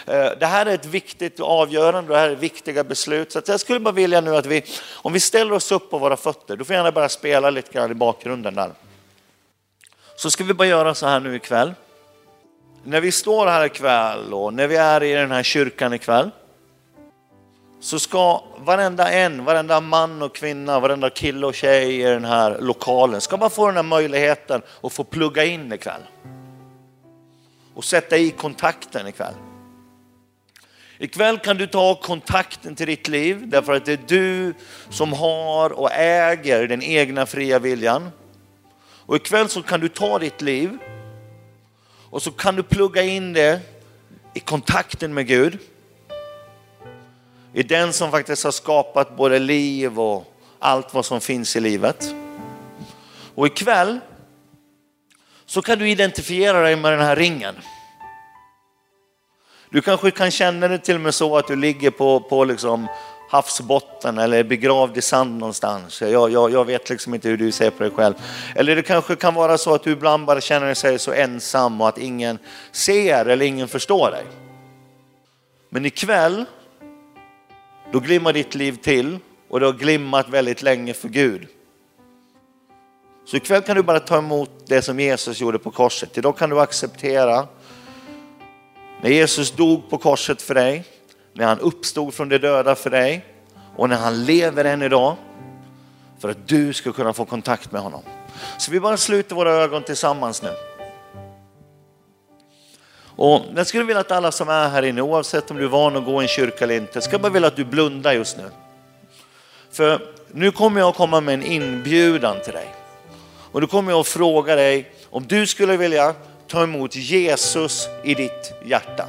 Eh, 0.08 0.29
det 0.39 0.46
här 0.46 0.65
är 0.65 0.74
ett 0.74 0.86
viktigt 0.86 1.39
avgörande, 1.39 2.13
det 2.13 2.20
här 2.20 2.29
är 2.29 2.36
viktiga 2.36 2.84
beslut. 2.84 3.32
Så 3.32 3.41
jag 3.48 3.60
skulle 3.60 3.79
bara 3.79 3.91
vilja 3.91 4.22
nu 4.22 4.36
att 4.36 4.46
vi, 4.46 4.63
om 4.91 5.13
vi 5.13 5.20
ställer 5.20 5.51
oss 5.51 5.72
upp 5.72 5.89
på 5.89 5.98
våra 5.98 6.17
fötter, 6.17 6.58
du 6.58 6.65
får 6.65 6.75
gärna 6.75 6.91
bara 6.91 7.10
spela 7.10 7.50
lite 7.50 7.72
grann 7.72 7.91
i 7.91 7.94
bakgrunden 7.94 8.55
där. 8.55 8.72
Så 10.15 10.32
ska 10.32 10.44
vi 10.44 10.53
bara 10.53 10.67
göra 10.67 10.96
så 10.96 11.08
här 11.08 11.20
nu 11.20 11.36
ikväll 11.36 11.74
när 12.86 13.01
vi 13.01 13.12
står 13.12 13.48
här 13.48 13.65
ikväll 13.65 14.34
och 14.34 14.54
när 14.54 14.68
vi 14.68 14.75
är 14.75 15.04
i 15.04 15.13
den 15.13 15.32
här 15.32 15.44
kyrkan 15.44 15.94
ikväll 15.94 16.32
så 17.80 18.00
ska 18.00 18.44
varenda 18.58 19.12
en, 19.12 19.46
varenda 19.46 19.82
man 19.82 20.22
och 20.22 20.36
kvinna, 20.36 20.80
varenda 20.80 21.10
kille 21.10 21.46
och 21.46 21.56
tjej 21.56 22.01
i 22.01 22.04
den 22.04 22.25
här 22.25 22.58
lokalen 22.60 23.22
ska 23.22 23.38
man 23.38 23.50
få 23.50 23.68
den 23.68 23.75
här 23.75 23.84
möjligheten 23.84 24.62
att 24.84 24.94
få 24.94 25.04
plugga 25.04 25.46
in 25.46 25.74
ikväll. 25.74 26.01
Och 27.74 27.84
sätta 27.84 28.18
i 28.18 28.32
kontakten 28.32 29.08
ikväll. 29.08 29.34
Ikväll 30.98 31.38
kan 31.38 31.58
du 31.58 31.68
ta 31.68 31.96
kontakten 31.96 32.75
till 32.75 32.88
ditt 32.88 33.08
liv 33.08 33.48
därför 33.48 33.74
att 33.74 33.86
det 33.86 33.94
är 33.94 34.00
du 34.08 34.54
som 34.89 35.13
har 35.13 35.70
och 35.70 35.92
äger 35.92 36.68
den 36.68 36.82
egna 36.82 37.25
fria 37.25 37.60
viljan. 37.60 38.10
Och 39.06 39.15
ikväll 39.15 39.50
så 39.50 39.62
kan 39.62 39.80
du 39.80 39.88
ta 39.88 40.20
ditt 40.20 40.42
liv 40.42 40.77
och 42.15 42.22
så 42.22 42.31
kan 42.31 42.55
du 42.55 42.63
plugga 42.63 43.01
in 43.01 43.34
det 43.34 43.62
i 44.34 44.39
kontakten 44.39 45.13
med 45.13 45.27
Gud. 45.27 45.60
I 47.53 47.63
den 47.63 47.93
som 47.93 48.12
faktiskt 48.12 48.43
har 48.43 48.51
skapat 48.51 49.17
både 49.17 49.39
liv 49.39 50.00
och 50.00 50.34
allt 50.60 50.93
vad 50.93 51.05
som 51.05 51.22
finns 51.22 51.55
i 51.55 51.60
livet. 51.60 52.15
Och 53.36 53.48
ikväll 53.48 54.00
så 55.45 55.62
kan 55.62 55.79
du 55.79 55.89
identifiera 55.89 56.62
dig 56.62 56.75
med 56.75 56.91
den 56.91 57.01
här 57.01 57.15
ringen. 57.15 57.55
Du 59.69 59.81
kanske 59.81 60.12
kan 60.12 60.31
känna 60.31 60.67
det 60.67 60.77
till 60.77 60.95
och 60.95 61.01
med 61.01 61.15
så 61.15 61.38
att 61.38 61.48
du 61.48 61.55
ligger 61.55 61.91
på, 61.91 62.19
på 62.19 62.43
liksom 62.43 62.88
havsbotten 63.29 64.17
eller 64.17 64.38
är 64.38 64.44
begravd 64.44 64.98
i 64.98 65.01
sand 65.01 65.39
någonstans. 65.39 66.01
Jag, 66.01 66.32
jag, 66.32 66.51
jag 66.51 66.65
vet 66.65 66.89
liksom 66.89 67.13
inte 67.13 67.29
hur 67.29 67.38
du 67.38 67.51
ser 67.51 67.70
på 67.70 67.84
dig 67.84 67.91
själv. 67.91 68.13
Eller 68.55 68.75
det 68.75 68.82
kanske 68.82 69.15
kan 69.15 69.34
vara 69.34 69.58
så 69.58 69.74
att 69.74 69.84
du 69.84 69.91
ibland 69.91 70.25
bara 70.25 70.41
känner 70.41 70.84
dig 70.84 71.00
så 71.00 71.13
ensam 71.13 71.82
och 71.82 71.88
att 71.88 71.98
ingen 71.98 72.39
ser 72.72 73.25
eller 73.25 73.46
ingen 73.46 73.67
förstår 73.67 74.12
dig. 74.12 74.25
Men 75.70 75.86
ikväll, 75.86 76.46
då 77.91 78.00
glimmar 78.00 78.34
ditt 78.34 78.55
liv 78.55 78.77
till 78.84 79.20
och 79.50 79.60
det 79.60 79.65
har 79.65 79.74
glimmat 79.74 80.29
väldigt 80.29 80.62
länge 80.62 80.94
för 80.94 81.10
Gud. 81.10 81.48
Så 83.25 83.38
ikväll 83.38 83.62
kan 83.62 83.75
du 83.75 83.84
bara 83.84 84.00
ta 84.00 84.17
emot 84.17 84.51
det 84.67 84.82
som 84.82 85.00
Jesus 85.00 85.41
gjorde 85.41 85.60
på 85.60 85.72
korset. 85.72 86.17
Idag 86.17 86.38
kan 86.38 86.50
du 86.50 86.60
acceptera 86.60 87.48
när 89.01 89.10
Jesus 89.10 89.51
dog 89.51 89.89
på 89.89 89.98
korset 89.98 90.41
för 90.41 90.53
dig, 90.53 90.84
när 91.36 91.46
han 91.46 91.60
uppstod 91.60 92.13
från 92.13 92.30
de 92.30 92.38
döda 92.38 92.75
för 92.75 92.89
dig 92.89 93.25
och 93.75 93.89
när 93.89 93.98
han 93.98 94.25
lever 94.25 94.65
än 94.65 94.82
idag 94.82 95.15
för 96.20 96.30
att 96.30 96.48
du 96.48 96.74
ska 96.74 96.92
kunna 96.92 97.13
få 97.13 97.25
kontakt 97.25 97.72
med 97.72 97.82
honom. 97.82 98.01
Så 98.58 98.72
vi 98.72 98.80
bara 98.80 98.98
sluter 98.98 99.36
våra 99.36 99.51
ögon 99.51 99.84
tillsammans 99.84 100.42
nu. 100.42 100.50
Och 103.18 103.42
jag 103.56 103.68
skulle 103.68 103.84
vilja 103.84 104.00
att 104.00 104.12
alla 104.12 104.32
som 104.32 104.50
är 104.50 104.70
här 104.70 104.84
inne, 104.84 105.01
oavsett 105.01 105.51
om 105.51 105.58
du 105.58 105.63
är 105.63 105.70
van 105.70 105.96
att 105.96 106.06
gå 106.06 106.22
i 106.22 106.25
en 106.25 106.27
kyrka 106.27 106.63
eller 106.63 106.77
inte, 106.77 107.01
ska 107.01 107.20
bara 107.20 107.32
vilja 107.32 107.48
att 107.48 107.56
du 107.56 107.65
blundar 107.65 108.13
just 108.13 108.38
nu. 108.38 108.44
För 109.72 110.01
nu 110.32 110.51
kommer 110.51 110.82
jag 110.82 110.89
att 110.89 110.96
komma 110.96 111.22
med 111.22 111.34
en 111.34 111.44
inbjudan 111.44 112.38
till 112.44 112.54
dig. 112.54 112.68
Och 113.51 113.62
då 113.62 113.68
kommer 113.68 113.92
jag 113.92 114.00
att 114.00 114.08
fråga 114.08 114.56
dig 114.56 114.92
om 115.10 115.27
du 115.27 115.48
skulle 115.48 115.77
vilja 115.77 116.13
ta 116.48 116.63
emot 116.63 116.96
Jesus 116.96 117.88
i 118.04 118.13
ditt 118.13 118.54
hjärta. 118.65 119.08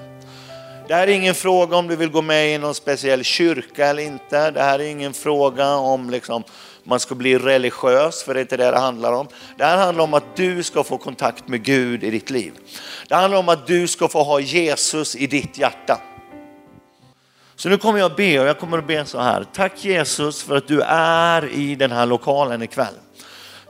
Det 0.89 0.95
här 0.95 1.09
är 1.09 1.13
ingen 1.13 1.35
fråga 1.35 1.77
om 1.77 1.89
du 1.89 1.97
vill 1.97 2.11
gå 2.11 2.23
med 2.23 2.55
i 2.55 2.59
någon 2.59 2.75
speciell 2.75 3.25
kyrka 3.25 3.87
eller 3.87 4.03
inte. 4.03 4.51
Det 4.51 4.63
här 4.63 4.79
är 4.79 4.85
ingen 4.85 5.15
fråga 5.15 5.75
om 5.75 6.11
liksom, 6.11 6.43
man 6.85 7.01
ska 7.01 7.15
bli 7.15 7.39
religiös, 7.39 8.23
för 8.23 8.35
det 8.35 8.41
är 8.41 8.43
inte 8.43 8.57
det 8.57 8.71
det 8.71 8.79
handlar 8.79 9.13
om. 9.13 9.29
Det 9.57 9.65
här 9.65 9.77
handlar 9.77 10.05
om 10.05 10.15
att 10.15 10.37
du 10.37 10.63
ska 10.63 10.85
få 10.85 10.99
kontakt 10.99 11.49
med 11.49 11.63
Gud 11.63 12.05
i 12.05 12.11
ditt 12.11 12.31
liv. 12.31 12.53
Det 13.09 13.15
handlar 13.15 13.39
om 13.39 13.49
att 13.49 13.67
du 13.67 13.87
ska 13.87 14.09
få 14.09 14.23
ha 14.23 14.41
Jesus 14.41 15.17
i 15.17 15.27
ditt 15.27 15.59
hjärta. 15.59 16.01
Så 17.57 17.69
nu 17.69 17.79
kommer 17.79 17.99
jag 17.99 18.15
be 18.15 18.41
och 18.41 18.47
jag 18.47 18.59
kommer 18.59 18.79
att 18.79 18.87
be 18.87 19.05
så 19.05 19.21
här. 19.21 19.47
Tack 19.53 19.85
Jesus 19.85 20.43
för 20.43 20.57
att 20.57 20.69
du 20.69 20.81
är 20.89 21.49
i 21.49 21.75
den 21.75 21.93
här 21.93 22.07
lokalen 22.07 22.63
ikväll. 22.63 22.95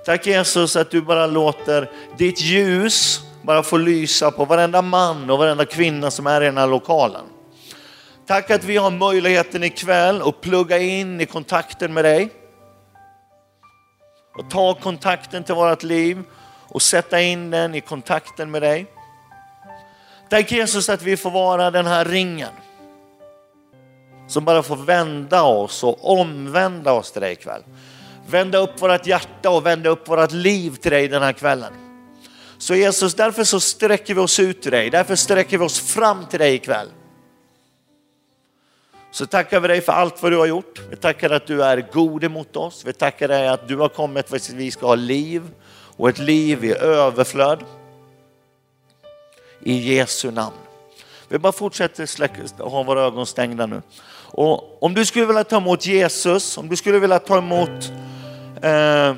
Tack 0.06 0.26
Jesus 0.26 0.76
att 0.76 0.90
du 0.90 1.00
bara 1.00 1.26
låter 1.26 1.90
ditt 2.18 2.40
ljus 2.40 3.20
bara 3.46 3.62
få 3.62 3.76
lysa 3.76 4.30
på 4.30 4.44
varenda 4.44 4.82
man 4.82 5.30
och 5.30 5.38
varenda 5.38 5.64
kvinna 5.64 6.10
som 6.10 6.26
är 6.26 6.40
i 6.40 6.44
den 6.44 6.58
här 6.58 6.66
lokalen. 6.66 7.24
Tack 8.26 8.50
att 8.50 8.64
vi 8.64 8.76
har 8.76 8.90
möjligheten 8.90 9.64
ikväll 9.64 10.22
att 10.22 10.40
plugga 10.40 10.78
in 10.78 11.20
i 11.20 11.26
kontakten 11.26 11.94
med 11.94 12.04
dig. 12.04 12.30
Och 14.38 14.50
ta 14.50 14.74
kontakten 14.74 15.44
till 15.44 15.54
vårt 15.54 15.82
liv 15.82 16.22
och 16.68 16.82
sätta 16.82 17.20
in 17.20 17.50
den 17.50 17.74
i 17.74 17.80
kontakten 17.80 18.50
med 18.50 18.62
dig. 18.62 18.86
Tack 20.28 20.52
Jesus 20.52 20.88
att 20.88 21.02
vi 21.02 21.16
får 21.16 21.30
vara 21.30 21.70
den 21.70 21.86
här 21.86 22.04
ringen 22.04 22.52
som 24.28 24.44
bara 24.44 24.62
får 24.62 24.76
vända 24.76 25.42
oss 25.42 25.84
och 25.84 26.18
omvända 26.20 26.92
oss 26.92 27.12
till 27.12 27.22
dig 27.22 27.32
ikväll. 27.32 27.62
Vända 28.28 28.58
upp 28.58 28.82
vårt 28.82 29.06
hjärta 29.06 29.50
och 29.50 29.66
vända 29.66 29.90
upp 29.90 30.08
vårt 30.08 30.32
liv 30.32 30.76
till 30.76 30.90
dig 30.90 31.08
den 31.08 31.22
här 31.22 31.32
kvällen. 31.32 31.85
Så 32.58 32.74
Jesus, 32.74 33.14
därför 33.14 33.44
så 33.44 33.60
sträcker 33.60 34.14
vi 34.14 34.20
oss 34.20 34.40
ut 34.40 34.62
till 34.62 34.72
dig, 34.72 34.90
därför 34.90 35.16
sträcker 35.16 35.58
vi 35.58 35.64
oss 35.64 35.80
fram 35.80 36.26
till 36.26 36.38
dig 36.38 36.54
ikväll. 36.54 36.88
Så 39.10 39.26
tackar 39.26 39.60
vi 39.60 39.68
dig 39.68 39.80
för 39.80 39.92
allt 39.92 40.22
vad 40.22 40.32
du 40.32 40.36
har 40.36 40.46
gjort. 40.46 40.80
Vi 40.90 40.96
tackar 40.96 41.30
att 41.30 41.46
du 41.46 41.64
är 41.64 41.88
god 41.92 42.24
emot 42.24 42.56
oss. 42.56 42.82
Vi 42.86 42.92
tackar 42.92 43.28
dig 43.28 43.48
att 43.48 43.68
du 43.68 43.76
har 43.76 43.88
kommit 43.88 44.28
för 44.28 44.36
att 44.36 44.50
vi 44.50 44.70
ska 44.70 44.86
ha 44.86 44.94
liv 44.94 45.42
och 45.96 46.08
ett 46.08 46.18
liv 46.18 46.64
i 46.64 46.74
överflöd. 46.74 47.64
I 49.62 49.94
Jesu 49.94 50.30
namn. 50.30 50.56
Vi 51.28 51.38
bara 51.38 51.52
fortsätter 51.52 52.06
släcka, 52.06 52.42
ha 52.58 52.82
våra 52.82 53.02
ögon 53.02 53.26
stängda 53.26 53.66
nu. 53.66 53.82
Och 54.30 54.82
om 54.82 54.94
du 54.94 55.04
skulle 55.04 55.26
vilja 55.26 55.44
ta 55.44 55.56
emot 55.56 55.86
Jesus, 55.86 56.58
om 56.58 56.68
du 56.68 56.76
skulle 56.76 56.98
vilja 56.98 57.18
ta 57.18 57.38
emot 57.38 57.92
eh, 58.62 59.14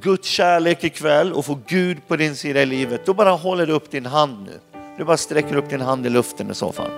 Guds 0.00 0.28
kärlek 0.28 0.84
ikväll 0.84 1.32
och 1.32 1.44
få 1.44 1.58
Gud 1.66 1.98
på 2.08 2.16
din 2.16 2.36
sida 2.36 2.62
i 2.62 2.66
livet, 2.66 3.06
då 3.06 3.14
bara 3.14 3.30
håller 3.30 3.66
du 3.66 3.72
upp 3.72 3.90
din 3.90 4.06
hand 4.06 4.46
nu. 4.46 4.80
Du 4.98 5.04
bara 5.04 5.16
sträcker 5.16 5.56
upp 5.56 5.70
din 5.70 5.80
hand 5.80 6.06
i 6.06 6.10
luften 6.10 6.50
i 6.50 6.54
så 6.54 6.72
fall. 6.72 6.90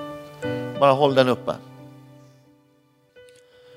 Bara 0.80 0.92
håll 0.92 1.14
den 1.14 1.28
uppe. 1.28 1.54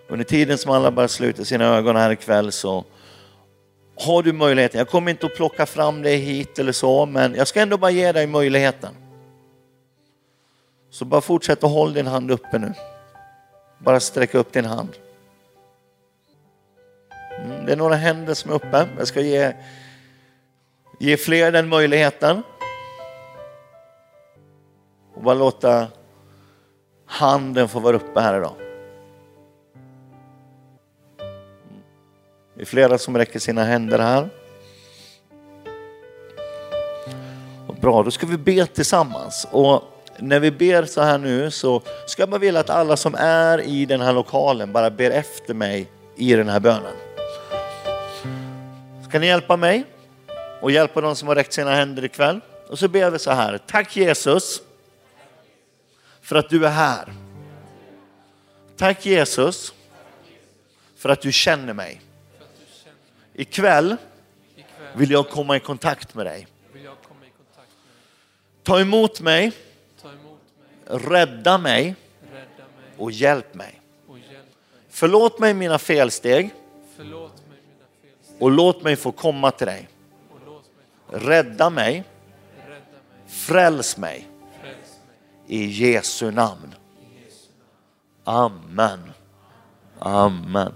Under 0.08 0.26
tiden 0.26 0.58
som 0.58 0.72
alla 0.72 0.92
bara 0.92 1.08
sluter 1.08 1.44
sina 1.44 1.66
ögon 1.66 1.96
här 1.96 2.12
ikväll 2.12 2.52
så 2.52 2.86
har 4.00 4.24
du 4.24 4.34
möjligheten. 4.34 4.78
Jag 4.78 4.90
kommer 4.90 5.12
inte 5.12 5.26
att 5.26 5.36
plocka 5.36 5.66
fram 5.66 6.02
dig 6.02 6.18
hit 6.18 6.60
eller 6.60 6.72
så, 6.72 7.06
men 7.06 7.36
jag 7.36 7.48
ska 7.48 7.62
ändå 7.62 7.78
bara 7.78 7.92
ge 7.92 8.12
dig 8.12 8.28
möjligheten. 8.28 8.94
Så 10.90 11.06
bara 11.06 11.22
fortsätt 11.22 11.64
att 11.64 11.72
hålla 11.72 11.94
din 11.94 12.08
hand 12.08 12.32
uppe 12.32 12.60
nu. 12.60 12.74
Bara 13.80 14.00
sträcka 14.00 14.38
upp 14.38 14.54
din 14.54 14.66
hand. 14.66 14.90
Det 17.68 17.74
är 17.74 17.78
några 17.78 17.96
händer 17.96 18.34
som 18.34 18.52
är 18.52 18.56
uppe. 18.56 18.88
Jag 18.98 19.08
ska 19.08 19.22
ge, 19.22 19.54
ge 21.00 21.18
fler 21.18 21.52
den 21.52 21.68
möjligheten. 21.70 22.44
Och 25.14 25.24
bara 25.24 25.36
låta 25.36 25.88
handen 27.06 27.70
få 27.70 27.80
vara 27.80 27.96
uppe 27.96 28.20
här 28.20 28.38
idag. 28.38 28.54
Det 32.56 32.62
är 32.62 32.66
flera 32.66 32.98
som 32.98 33.18
räcker 33.18 33.40
sina 33.40 33.64
händer 33.64 34.00
här. 34.00 34.30
Och 37.68 37.76
bra, 37.76 38.04
då 38.04 38.12
ska 38.12 38.28
vi 38.28 38.38
be 38.38 38.66
tillsammans. 38.66 39.48
Och 39.52 39.84
när 40.20 40.40
vi 40.40 40.52
ber 40.52 40.86
så 40.86 41.02
här 41.02 41.18
nu 41.18 41.52
så 41.52 41.82
ska 42.06 42.22
jag 42.22 42.30
bara 42.30 42.40
vilja 42.40 42.60
att 42.60 42.70
alla 42.70 42.98
som 42.98 43.16
är 43.18 43.62
i 43.62 43.86
den 43.86 44.02
här 44.02 44.14
lokalen 44.14 44.72
bara 44.72 44.90
ber 44.90 45.12
efter 45.12 45.54
mig 45.54 45.88
i 46.16 46.34
den 46.34 46.50
här 46.50 46.60
bönen. 46.60 47.07
Ska 49.10 49.20
ni 49.20 49.28
hjälpa 49.28 49.58
mig 49.58 49.86
och 50.62 50.72
hjälpa 50.72 51.02
de 51.02 51.16
som 51.16 51.28
har 51.28 51.36
räckt 51.36 51.54
sina 51.54 51.76
händer 51.76 52.06
ikväll? 52.06 52.42
Och 52.70 52.80
så 52.80 52.88
ber 52.88 53.12
vi 53.12 53.20
så 53.20 53.32
här. 53.32 53.58
Tack 53.58 53.98
Jesus 53.98 54.62
för 56.22 56.36
att 56.36 56.50
du 56.50 56.66
är 56.66 56.70
här. 56.70 57.14
Tack 58.78 59.06
Jesus 59.06 59.74
för 60.98 61.10
att 61.10 61.22
du 61.22 61.32
känner 61.32 61.74
mig. 61.74 62.02
Ikväll 63.34 63.96
vill 64.96 65.12
jag 65.12 65.30
komma 65.30 65.58
i 65.58 65.60
kontakt 65.60 66.16
med 66.16 66.26
dig. 66.26 66.48
Ta 68.64 68.80
emot 68.80 69.22
mig, 69.22 69.52
rädda 70.86 71.58
mig 71.58 71.96
och 72.98 73.12
hjälp 73.12 73.54
mig. 73.54 73.82
Förlåt 74.90 75.40
mig 75.40 75.54
mina 75.54 75.80
felsteg 75.80 76.54
och 78.40 78.52
låt 78.52 78.84
mig 78.84 78.96
få 78.96 79.12
komma 79.12 79.52
till 79.52 79.68
dig. 79.68 79.90
Rädda 81.12 81.70
mig, 81.70 82.04
fräls 83.28 83.98
mig 83.98 84.28
i 85.48 85.66
Jesu 85.66 86.32
namn. 86.32 86.76
Amen. 88.24 89.12
Amen. 90.00 90.74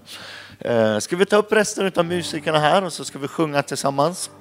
Eh, 0.60 0.98
ska 0.98 1.16
vi 1.16 1.26
ta 1.26 1.36
upp 1.36 1.52
resten 1.52 1.92
av 1.96 2.06
musikerna 2.06 2.60
här 2.60 2.84
och 2.84 2.94
så 2.94 3.06
ska 3.06 3.20
vi 3.20 3.28
sjunga 3.28 3.62
tillsammans. 3.62 4.32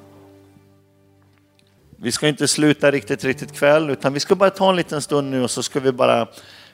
vi 2.03 2.13
ska 2.13 2.29
inte 2.29 2.49
sluta 2.49 2.91
riktigt, 2.91 3.25
riktigt 3.25 3.53
kväll, 3.53 3.91
utan 3.91 4.13
vi 4.13 4.21
ska 4.21 4.35
bara 4.35 4.51
ta 4.51 4.71
en 4.71 4.77
liten 4.77 5.03
stund 5.03 5.31
nu 5.31 5.43
och 5.43 5.51
så 5.51 5.63
ska 5.63 5.81
vi 5.81 5.93
bara 5.93 6.27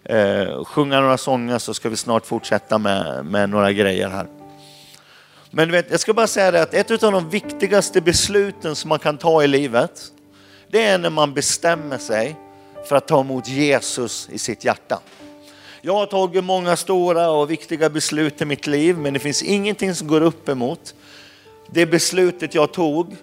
eh, 0.04 0.64
sjunga 0.64 1.00
några 1.00 1.18
sånger 1.18 1.58
så 1.58 1.74
ska 1.74 1.88
vi 1.88 1.96
snart 1.96 2.26
fortsätta 2.26 2.78
med, 2.78 3.26
med 3.26 3.50
några 3.50 3.72
grejer 3.72 4.08
här. 4.08 4.26
Men 5.50 5.72
vet, 5.72 5.90
jag 5.90 6.00
ska 6.00 6.12
bara 6.12 6.26
säga 6.26 6.50
det 6.50 6.62
att 6.62 6.74
ett 6.74 7.02
av 7.02 7.12
de 7.12 7.30
viktigaste 7.30 8.00
besluten 8.00 8.76
som 8.76 8.88
man 8.88 8.98
kan 8.98 9.18
ta 9.18 9.44
i 9.44 9.46
livet, 9.46 10.12
det 10.70 10.82
är 10.82 10.98
när 10.98 11.10
man 11.10 11.34
bestämmer 11.34 11.98
sig 11.98 12.36
för 12.88 12.96
att 12.96 13.08
ta 13.08 13.20
emot 13.20 13.48
Jesus 13.48 14.28
i 14.32 14.38
sitt 14.38 14.64
hjärta. 14.64 15.00
Jag 15.80 15.94
har 15.94 16.06
tagit 16.06 16.44
många 16.44 16.76
stora 16.76 17.30
och 17.30 17.50
viktiga 17.50 17.90
beslut 17.90 18.42
i 18.42 18.44
mitt 18.44 18.66
liv, 18.66 18.98
men 18.98 19.12
det 19.12 19.18
finns 19.18 19.42
ingenting 19.42 19.94
som 19.94 20.08
går 20.08 20.20
upp 20.20 20.48
emot 20.48 20.94
det 21.70 21.86
beslutet 21.86 22.54
jag 22.54 22.72
tog 22.72 23.16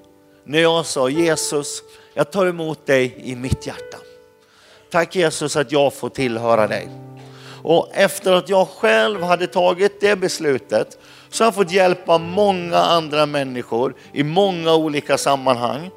när 0.44 0.60
jag 0.60 0.86
sa 0.86 1.10
Jesus, 1.10 1.84
jag 2.14 2.32
tar 2.32 2.46
emot 2.46 2.86
dig 2.86 3.16
i 3.24 3.36
mitt 3.36 3.68
hjärta. 3.68 3.98
Tack 4.92 5.16
Jesus 5.16 5.56
att 5.56 5.72
jag 5.72 5.94
får 5.94 6.10
tillhöra 6.10 6.68
dig. 6.68 6.90
Och 7.64 7.90
efter 7.94 8.32
att 8.32 8.50
jag 8.50 8.68
själv 8.68 9.24
hade 9.24 9.48
tagit 9.48 10.02
det 10.02 10.16
beslutet 10.16 10.98
så 11.30 11.44
har 11.44 11.48
jag 11.48 11.56
fått 11.56 11.72
hjälpa 11.72 12.18
många 12.18 12.78
andra 12.78 13.26
människor 13.26 13.96
i 14.14 14.24
många 14.24 14.76
olika 14.76 15.18
sammanhang 15.18 15.90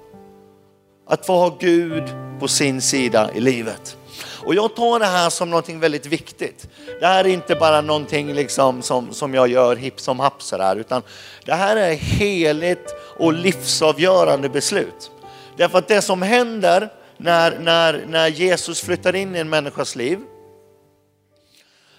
att 1.08 1.26
få 1.26 1.32
ha 1.32 1.56
Gud 1.60 2.04
på 2.40 2.48
sin 2.48 2.82
sida 2.82 3.30
i 3.34 3.40
livet. 3.40 3.96
Och 4.44 4.54
jag 4.54 4.76
tar 4.76 4.98
det 4.98 5.06
här 5.06 5.30
som 5.30 5.50
någonting 5.50 5.80
väldigt 5.80 6.06
viktigt. 6.06 6.68
Det 7.00 7.06
här 7.06 7.24
är 7.24 7.28
inte 7.28 7.54
bara 7.54 7.80
någonting 7.80 8.34
liksom 8.34 8.82
som, 8.82 9.12
som 9.12 9.34
jag 9.34 9.48
gör 9.48 9.76
hipp 9.76 10.00
som 10.00 10.20
happ 10.20 10.42
sådär, 10.42 10.76
utan 10.76 11.02
det 11.44 11.54
här 11.54 11.76
är 11.76 11.94
heligt 11.94 12.94
och 13.18 13.32
livsavgörande 13.32 14.48
beslut. 14.48 15.10
Därför 15.56 15.78
att 15.78 15.88
det 15.88 16.02
som 16.02 16.22
händer 16.22 16.88
när, 17.16 17.58
när, 17.58 18.04
när 18.08 18.28
Jesus 18.28 18.80
flyttar 18.80 19.16
in 19.16 19.36
i 19.36 19.38
en 19.38 19.48
människas 19.48 19.96
liv, 19.96 20.18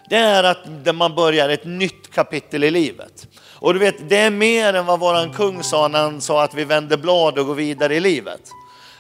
det 0.10 0.15
är 0.15 0.43
att 0.43 0.96
man 0.96 1.15
börjar 1.15 1.50
ett 1.50 1.65
nytt 1.65 2.12
kapitel 2.13 2.63
i 2.63 2.72
livet. 2.72 3.28
Och 3.54 3.74
du 3.74 3.80
vet, 3.80 4.10
det 4.10 4.17
är 4.17 4.30
mer 4.30 4.74
än 4.74 4.86
vad 4.86 5.00
våran 5.00 5.34
kung 5.34 5.63
sa 5.63 5.88
när 5.88 6.00
han 6.00 6.22
sa 6.22 6.43
att 6.43 6.54
vi 6.54 6.63
vänder 6.63 6.98
blad 6.98 7.39
och 7.39 7.46
går 7.46 7.56
vidare 7.56 7.96
i 7.96 8.00
livet. 8.00 8.41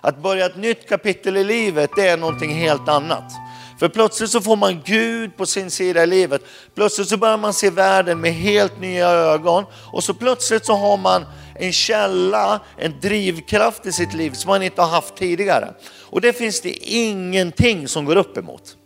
Att 0.01 0.17
börja 0.17 0.45
ett 0.45 0.57
nytt 0.57 0.89
kapitel 0.89 1.37
i 1.37 1.43
livet, 1.43 1.89
det 1.95 2.07
är 2.07 2.17
någonting 2.17 2.53
helt 2.53 2.89
annat. 2.89 3.31
För 3.79 3.89
plötsligt 3.89 4.29
så 4.29 4.41
får 4.41 4.55
man 4.55 4.81
Gud 4.85 5.37
på 5.37 5.45
sin 5.45 5.71
sida 5.71 6.03
i 6.03 6.07
livet. 6.07 6.41
Plötsligt 6.75 7.07
så 7.07 7.17
börjar 7.17 7.37
man 7.37 7.53
se 7.53 7.69
världen 7.69 8.21
med 8.21 8.33
helt 8.33 8.79
nya 8.79 9.09
ögon 9.09 9.65
och 9.93 10.03
så 10.03 10.13
plötsligt 10.13 10.65
så 10.65 10.73
har 10.73 10.97
man 10.97 11.25
en 11.55 11.73
källa, 11.73 12.59
en 12.77 12.99
drivkraft 12.99 13.85
i 13.85 13.91
sitt 13.91 14.13
liv 14.13 14.31
som 14.31 14.49
man 14.49 14.63
inte 14.63 14.81
har 14.81 14.89
haft 14.89 15.15
tidigare. 15.15 15.73
Och 16.01 16.21
det 16.21 16.33
finns 16.33 16.61
det 16.61 16.69
ingenting 16.83 17.87
som 17.87 18.05
går 18.05 18.15
upp 18.15 18.37
emot. 18.37 18.76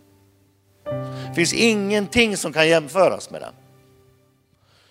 Det 1.32 1.36
finns 1.36 1.52
ingenting 1.52 2.36
som 2.36 2.52
kan 2.52 2.68
jämföras 2.68 3.30
med 3.30 3.40
det. 3.40 3.50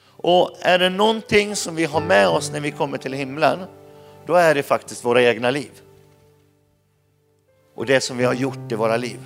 Och 0.07 0.51
är 0.61 0.79
det 0.79 0.89
någonting 0.89 1.55
som 1.55 1.75
vi 1.75 1.85
har 1.85 2.01
med 2.01 2.27
oss 2.27 2.51
när 2.51 2.59
vi 2.59 2.71
kommer 2.71 2.97
till 2.97 3.13
himlen, 3.13 3.59
då 4.25 4.35
är 4.35 4.55
det 4.55 4.63
faktiskt 4.63 5.05
våra 5.05 5.23
egna 5.23 5.51
liv. 5.51 5.71
Och 7.75 7.85
det 7.85 8.01
som 8.01 8.17
vi 8.17 8.23
har 8.23 8.33
gjort 8.33 8.71
i 8.71 8.75
våra 8.75 8.97
liv. 8.97 9.19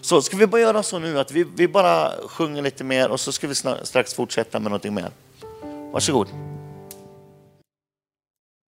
Så 0.00 0.22
ska 0.22 0.36
vi 0.36 0.46
bara 0.46 0.60
göra 0.60 0.82
så 0.82 0.98
nu 0.98 1.18
att 1.18 1.32
vi, 1.32 1.44
vi 1.56 1.68
bara 1.68 2.12
sjunger 2.28 2.62
lite 2.62 2.84
mer 2.84 3.08
och 3.08 3.20
så 3.20 3.32
ska 3.32 3.48
vi 3.48 3.54
strax 3.82 4.14
fortsätta 4.14 4.58
med 4.58 4.70
någonting 4.70 4.94
mer. 4.94 5.10
Varsågod. 5.92 6.28